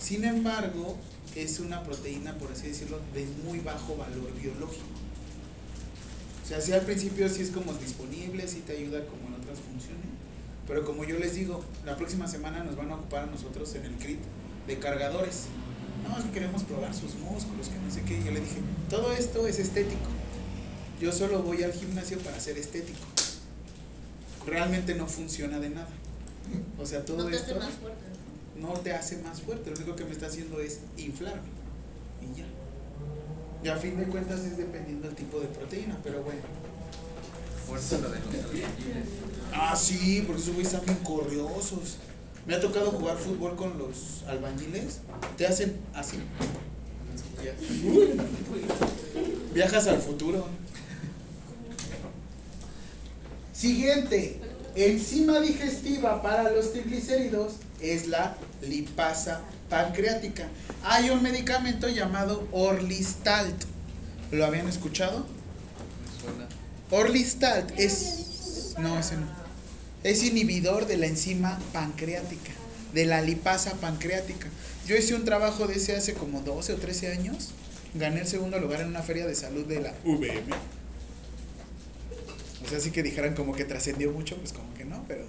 [0.00, 0.96] Sin embargo,
[1.36, 4.86] es una proteína, por así decirlo, de muy bajo valor biológico.
[6.42, 9.58] O sea, sí al principio sí es como disponible, sí te ayuda como en otras
[9.58, 10.17] funciones.
[10.68, 13.86] Pero como yo les digo, la próxima semana nos van a ocupar a nosotros en
[13.86, 14.18] el CRIT
[14.66, 15.44] de cargadores.
[16.06, 18.22] No, es que queremos probar sus músculos, que no sé qué.
[18.22, 18.58] Yo le dije,
[18.90, 20.08] todo esto es estético.
[21.00, 22.98] Yo solo voy al gimnasio para ser estético.
[24.46, 25.88] Realmente no funciona de nada.
[26.78, 28.04] O sea, todo No te esto hace más fuerte.
[28.56, 29.70] no te hace más fuerte.
[29.70, 31.48] Lo único que me está haciendo es inflarme.
[32.22, 32.46] Y ya.
[33.62, 36.40] Y a fin de cuentas es dependiendo del tipo de proteína, pero bueno.
[37.66, 38.28] fuerza la de los.
[39.54, 41.96] Ah, sí, porque esos güeyes están bien corriosos.
[42.46, 45.00] Me ha tocado jugar fútbol con los albañiles.
[45.36, 46.18] Te hacen así.
[49.54, 50.46] Viajas al futuro.
[53.52, 54.40] Siguiente.
[54.74, 60.48] Enzima digestiva para los triglicéridos es la lipasa pancreática.
[60.84, 63.64] Hay un medicamento llamado Orlistalt.
[64.30, 65.26] ¿Lo habían escuchado?
[66.90, 68.28] Orlistalt es
[68.78, 69.26] no, ese no.
[70.04, 72.52] Es inhibidor de la enzima pancreática,
[72.94, 74.48] de la lipasa pancreática.
[74.86, 77.50] Yo hice un trabajo de ese hace como 12 o 13 años.
[77.94, 80.52] Gané el segundo lugar en una feria de salud de la VM.
[82.64, 85.24] O sea, sí que dijeran como que trascendió mucho, pues como que no, pero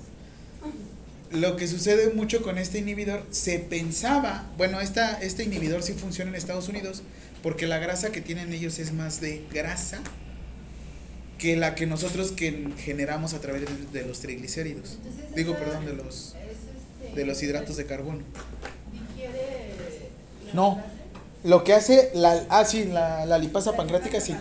[1.32, 6.32] lo que sucede mucho con este inhibidor, se pensaba, bueno, esta, este inhibidor sí funciona
[6.32, 7.04] en Estados Unidos,
[7.44, 10.02] porque la grasa que tienen ellos es más de grasa
[11.40, 14.98] que la que nosotros que generamos a través de, de los triglicéridos.
[15.04, 18.20] Entonces, Digo, perdón, de los, es, este, de los hidratos de carbono.
[18.92, 19.74] digiere
[20.48, 20.84] la No.
[21.44, 24.36] Lo que hace la, ah, sí, la, la lipasa pancreática, sí.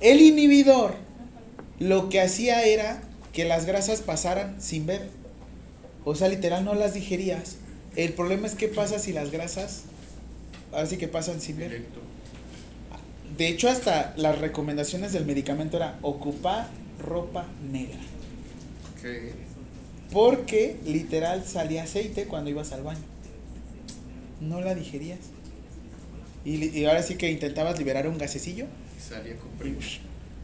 [0.00, 0.96] El inhibidor
[1.78, 3.00] lo que hacía era
[3.32, 5.08] que las grasas pasaran sin ver.
[6.04, 7.56] O sea, literal no las digerías.
[7.94, 9.82] El problema es qué pasa si las grasas,
[10.72, 11.70] ahora sí que pasan sin ver.
[11.70, 12.00] Directo.
[13.36, 16.68] De hecho, hasta las recomendaciones del medicamento era ocupar
[16.98, 17.98] ropa negra.
[19.00, 19.32] Que
[20.12, 23.00] Porque literal salía aceite cuando ibas al baño.
[24.40, 25.18] No la digerías.
[26.44, 28.66] Y, ahora sí que intentabas liberar un gasecillo.
[28.98, 30.00] salía con y, psh,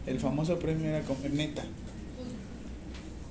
[0.07, 1.65] el famoso premio era como neta.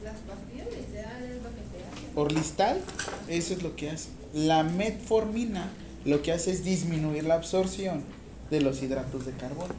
[0.04, 2.10] Las pastillas literal es lo que te hacen.
[2.16, 2.82] Orlistal,
[3.28, 4.10] eso es lo que hace.
[4.34, 5.72] La metformina
[6.06, 8.04] lo que hace es disminuir la absorción
[8.50, 9.74] de los hidratos de carbono.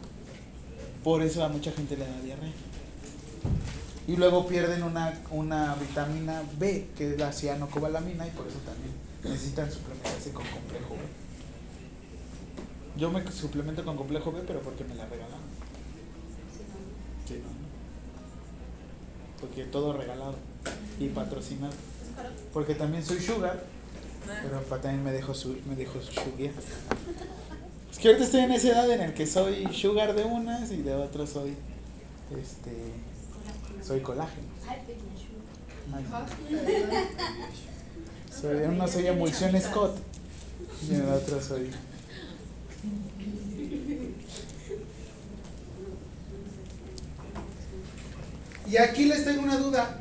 [1.04, 2.52] Por eso a mucha gente le da diarrea.
[4.06, 8.92] Y luego pierden una, una vitamina B, que es la cianocobalamina, y por eso también
[9.22, 11.00] necesitan suplementarse con complejo B.
[12.98, 15.38] Yo me suplemento con complejo B, pero porque me la regalaron.
[17.28, 17.68] Sí, no, no.
[19.40, 20.34] Porque todo regalado
[20.98, 21.74] y patrocinado.
[22.52, 23.62] Porque también soy sugar,
[24.42, 26.52] pero pa- también me dejo su, me dejo sugar.
[27.98, 30.82] Es que ahorita estoy en esa edad en el que soy sugar de unas y
[30.82, 31.56] de otras soy
[32.30, 32.70] este
[33.84, 34.46] soy colágeno.
[38.40, 39.98] Soy, en soy emulsión Scott
[40.88, 41.72] y en el otro soy
[48.70, 49.98] Y aquí les tengo una duda.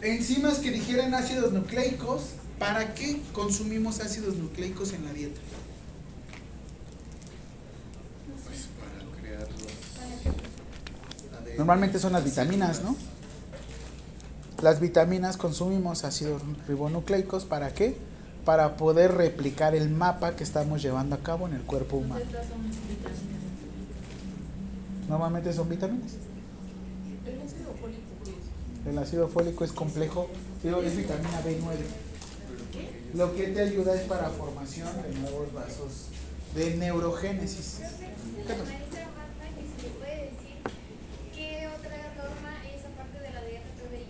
[0.00, 5.40] Enzimas que digieren ácidos nucleicos, ¿para qué consumimos ácidos nucleicos en la dieta?
[8.46, 9.72] Pues para crear los.
[11.36, 11.45] ADN.
[11.56, 12.96] Normalmente son las vitaminas, ¿no?
[14.62, 17.96] Las vitaminas consumimos ácidos ribonucleicos, ¿para qué?
[18.44, 22.20] Para poder replicar el mapa que estamos llevando a cabo en el cuerpo humano.
[22.20, 23.18] Estas son vitaminas.
[25.08, 26.12] Normalmente son vitaminas.
[27.26, 28.92] El ácido fólico, ¿qué es?
[28.92, 30.28] El ácido fólico es complejo,
[30.62, 31.76] es vitamina B9.
[33.14, 36.08] Lo que te ayuda es para formación de nuevos vasos
[36.54, 37.80] de neurogénesis.
[37.80, 38.64] ¿Qué pasa?
[38.64, 40.56] Maestra Marta, que si le puede decir
[41.34, 44.06] qué otra norma es aparte de la de RTBI.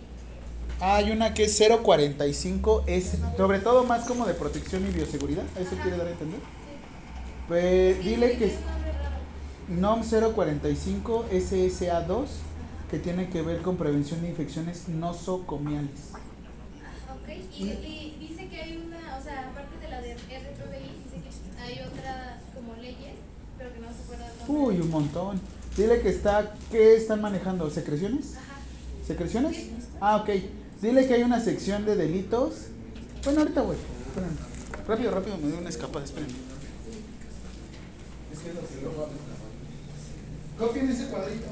[0.79, 5.43] Hay una que es 045, es sobre todo más como de protección y bioseguridad.
[5.59, 6.39] ¿Eso quiere dar a entender?
[7.47, 8.53] Pues dile que es
[9.69, 12.25] NOM 045 SSA2,
[12.91, 16.11] que tiene que ver con prevención de infecciones nosocomiales.
[17.11, 21.21] Ok, y, y dice que hay una, o sea, aparte de la de RTBI, dice
[21.23, 23.15] que hay otras como leyes,
[23.57, 24.75] pero que no se nombre.
[24.75, 25.41] Uy, un montón.
[25.75, 27.69] Dile que está, ¿qué están manejando?
[27.71, 28.35] ¿Secreciones?
[28.35, 28.59] Ajá.
[29.05, 29.69] ¿Secreciones?
[30.01, 30.29] Ah, ok.
[30.81, 32.67] Dile que hay una sección de delitos.
[33.23, 33.77] Bueno, ahorita voy.
[34.07, 34.37] Espérenme.
[34.87, 36.33] Rápido, rápido, me dio una escapada, espérenme.
[38.31, 39.17] Es que lo que hablan
[40.57, 41.47] Copien ese cuadrito.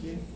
[0.00, 0.35] ¿Quién?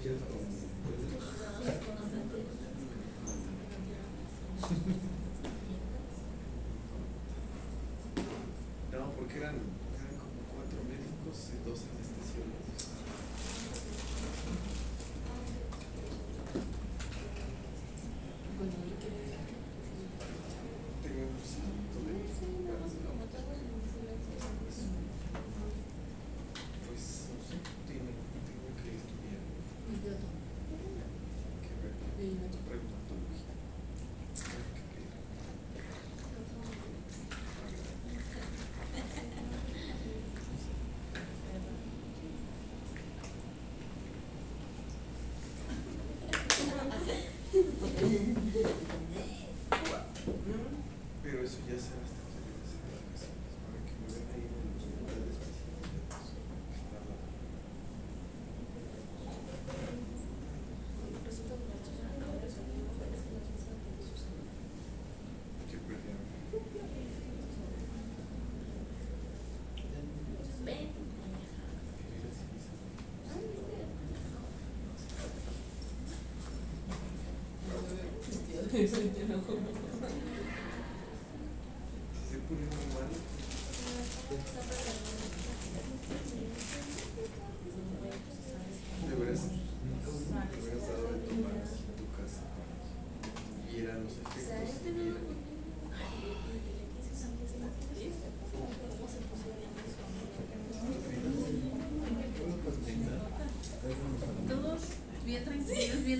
[0.00, 0.20] Thank
[4.86, 5.07] you.
[51.48, 52.18] eso ya será
[79.60, 79.77] me.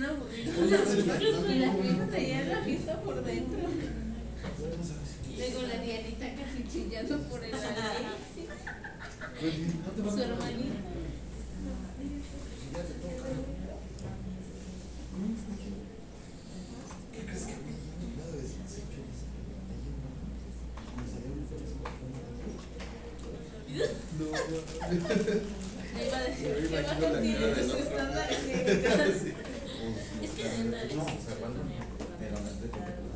[0.09, 0.55] aburridos.
[5.37, 5.45] La
[6.35, 7.51] casi chillando por el
[10.11, 10.79] Su hermanita.
[24.19, 25.18] No, no.
[30.99, 33.08] no, observando el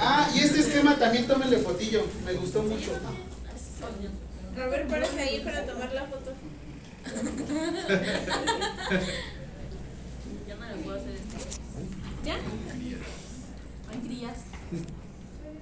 [0.00, 2.92] Ah, y este esquema también tómenle fotillo, me gustó mucho.
[4.56, 6.32] Robert, párate ahí para tomar la foto.
[10.48, 11.36] Ya me lo puedo hacer esto.
[12.24, 12.36] ¿Ya?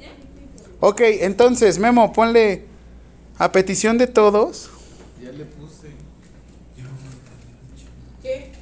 [0.01, 0.13] ¿Ya?
[0.81, 2.65] Ok, entonces, Memo, ponle
[3.39, 4.71] a petición de todos.
[5.23, 5.89] Ya le puse.
[8.23, 8.53] ¿Qué?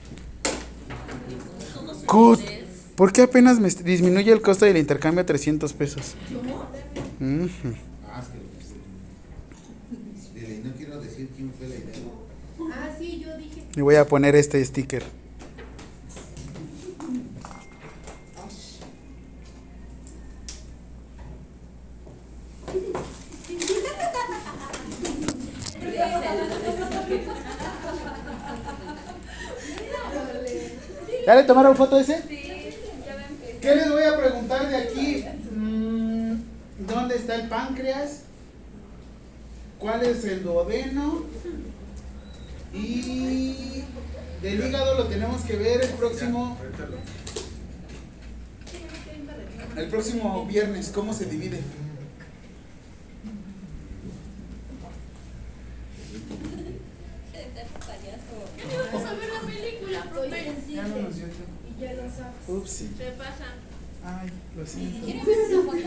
[2.07, 2.58] ¿Cut?
[2.99, 6.16] ¿Por qué apenas me disminuye el costo del intercambio a 300 pesos?
[7.20, 7.47] Mm.
[8.09, 8.25] Ah,
[13.77, 15.05] y voy a poner este sticker.
[31.27, 32.25] ¿Ya le tomaron foto ese?
[32.27, 32.48] Sí.
[33.61, 35.25] ¿Qué les voy a preguntar de aquí?
[35.55, 36.35] Mm,
[36.87, 38.23] ¿Dónde está el páncreas?
[39.79, 41.25] ¿Cuál es el duodeno?
[42.73, 43.83] Y
[44.43, 46.57] del hígado lo tenemos que ver el próximo,
[49.77, 51.61] el próximo viernes, ¿cómo se divide?
[58.93, 61.58] Vamos a ver la película, profe.
[61.81, 62.49] Ya lo sabes.
[62.49, 62.89] Upsi.
[62.99, 63.47] Se pasa.
[64.05, 65.05] Ay, lo siento.
[65.05, 65.77] ¿Quieren ver una foto?
[65.79, 65.85] ¿No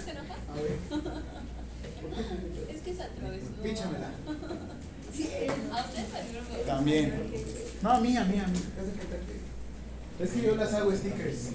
[0.00, 0.36] se enoja?
[0.48, 0.78] A ver,
[2.74, 3.46] Es que se atravesó.
[3.62, 4.08] píchamela.
[5.72, 6.04] ¿A usted
[6.66, 6.66] también?
[6.66, 7.32] También.
[7.82, 8.58] No, a mí, a mí, a mí.
[10.20, 11.48] Es que yo las hago stickers.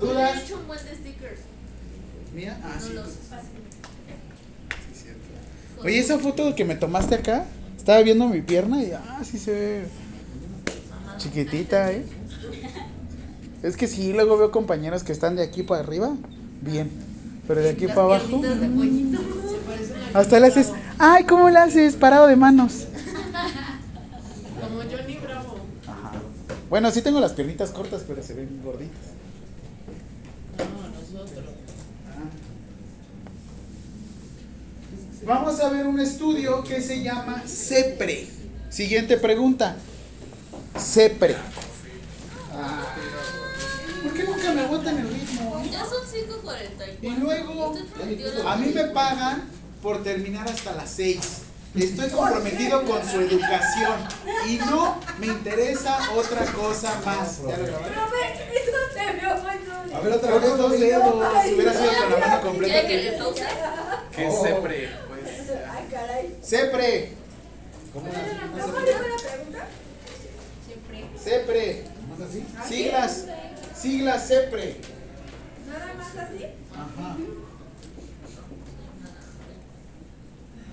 [0.00, 0.36] Le ¿Dudas?
[0.36, 1.40] he hecho un buen de stickers.
[2.34, 2.60] ¿Mía?
[2.62, 2.92] Ah, No sí.
[2.92, 3.14] los sí,
[4.94, 5.82] cierto.
[5.82, 7.46] Oye, esa foto que me tomaste acá,
[7.86, 9.86] estaba viendo mi pierna y ah, sí se ve
[11.18, 12.04] chiquitita, ¿eh?
[13.62, 16.16] Es que sí, luego veo compañeros que están de aquí para arriba,
[16.62, 16.90] bien,
[17.46, 19.20] pero de aquí Las para abajo, de pollito.
[20.14, 21.94] hasta le haces, ay, ¿cómo le haces?
[21.94, 22.88] Parado de manos.
[24.60, 25.54] Como Johnny Bravo.
[25.86, 26.12] Ajá.
[26.68, 29.12] Bueno, sí tengo las piernitas cortas, pero se ven gorditas.
[30.58, 31.44] No, nosotros.
[35.26, 38.28] Vamos a ver un estudio que se llama CEPRE.
[38.70, 39.74] Siguiente pregunta.
[40.78, 41.34] CEPRE.
[42.54, 42.94] Ah,
[44.04, 45.60] ¿Por qué nunca me aguantan el ritmo?
[45.68, 47.02] Ya son 5.44.
[47.02, 47.74] Y luego,
[48.46, 49.50] a mí me pagan
[49.82, 51.18] por terminar hasta las 6.
[51.74, 53.94] Estoy comprometido con su educación
[54.48, 57.40] y no me interesa otra cosa más.
[57.48, 58.00] ¿Ya lo se sólido.
[59.96, 60.56] A ver, otra vez.
[60.56, 61.14] dos dedos.
[61.44, 62.86] Si hubiera sido con la mano completa.
[62.86, 63.16] ¿Quiere que que-
[66.08, 66.42] Oh.
[66.42, 67.12] CEPRE.
[67.92, 69.68] ¿Cómo fue la pregunta?
[71.22, 71.84] CEPRE.
[72.08, 72.46] ¿Más así?
[72.68, 73.26] Siglas.
[73.74, 74.76] Siglas CEPRE.
[75.68, 76.44] Nada más así.
[76.72, 77.16] Ajá.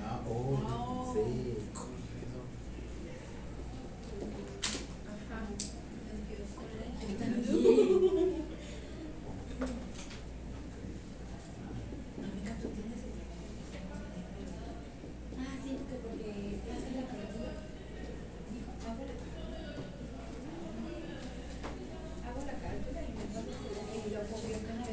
[0.05, 1.57] Ah, oh, sí.
[15.39, 16.29] Ah, sí, que porque
[16.71, 17.49] hace la pregunta.
[22.25, 23.41] Hago la cálcula y me pasa
[24.05, 24.85] y lo pongo en una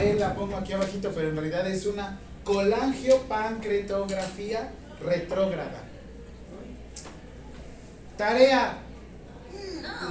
[0.00, 4.70] La pongo aquí abajito, pero en realidad es una colangiopancreatografía
[5.04, 5.82] retrógrada.
[8.16, 8.78] Tarea.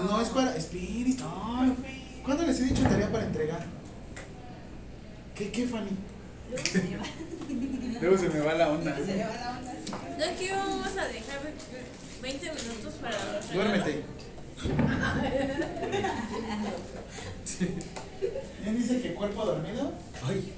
[0.07, 0.55] No es para.
[0.55, 1.23] Espíritu.
[1.25, 1.73] Ay,
[2.23, 3.65] ¿Cuándo les he dicho tarea para entregar?
[5.33, 5.89] ¿Qué, qué, Fanny?
[7.99, 8.91] Luego se me va la onda.
[8.91, 8.97] No,
[10.25, 11.39] aquí vamos a dejar
[12.21, 13.17] 20 minutos para.
[13.51, 14.03] Duérmete.
[18.63, 19.91] ¿Quién dice que cuerpo dormido?
[20.25, 20.53] Ay,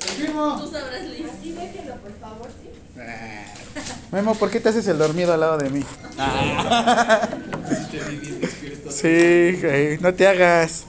[0.00, 0.60] Confirmo.
[0.60, 1.26] Tú sabrás, Liz.
[1.26, 2.68] Así déjenlo, por favor, sí.
[2.98, 3.44] Ah.
[4.12, 5.80] Memo, ¿por qué te haces el dormido al lado de mí?
[7.70, 8.90] Despierto.
[8.90, 10.84] Sí, güey, no te hagas.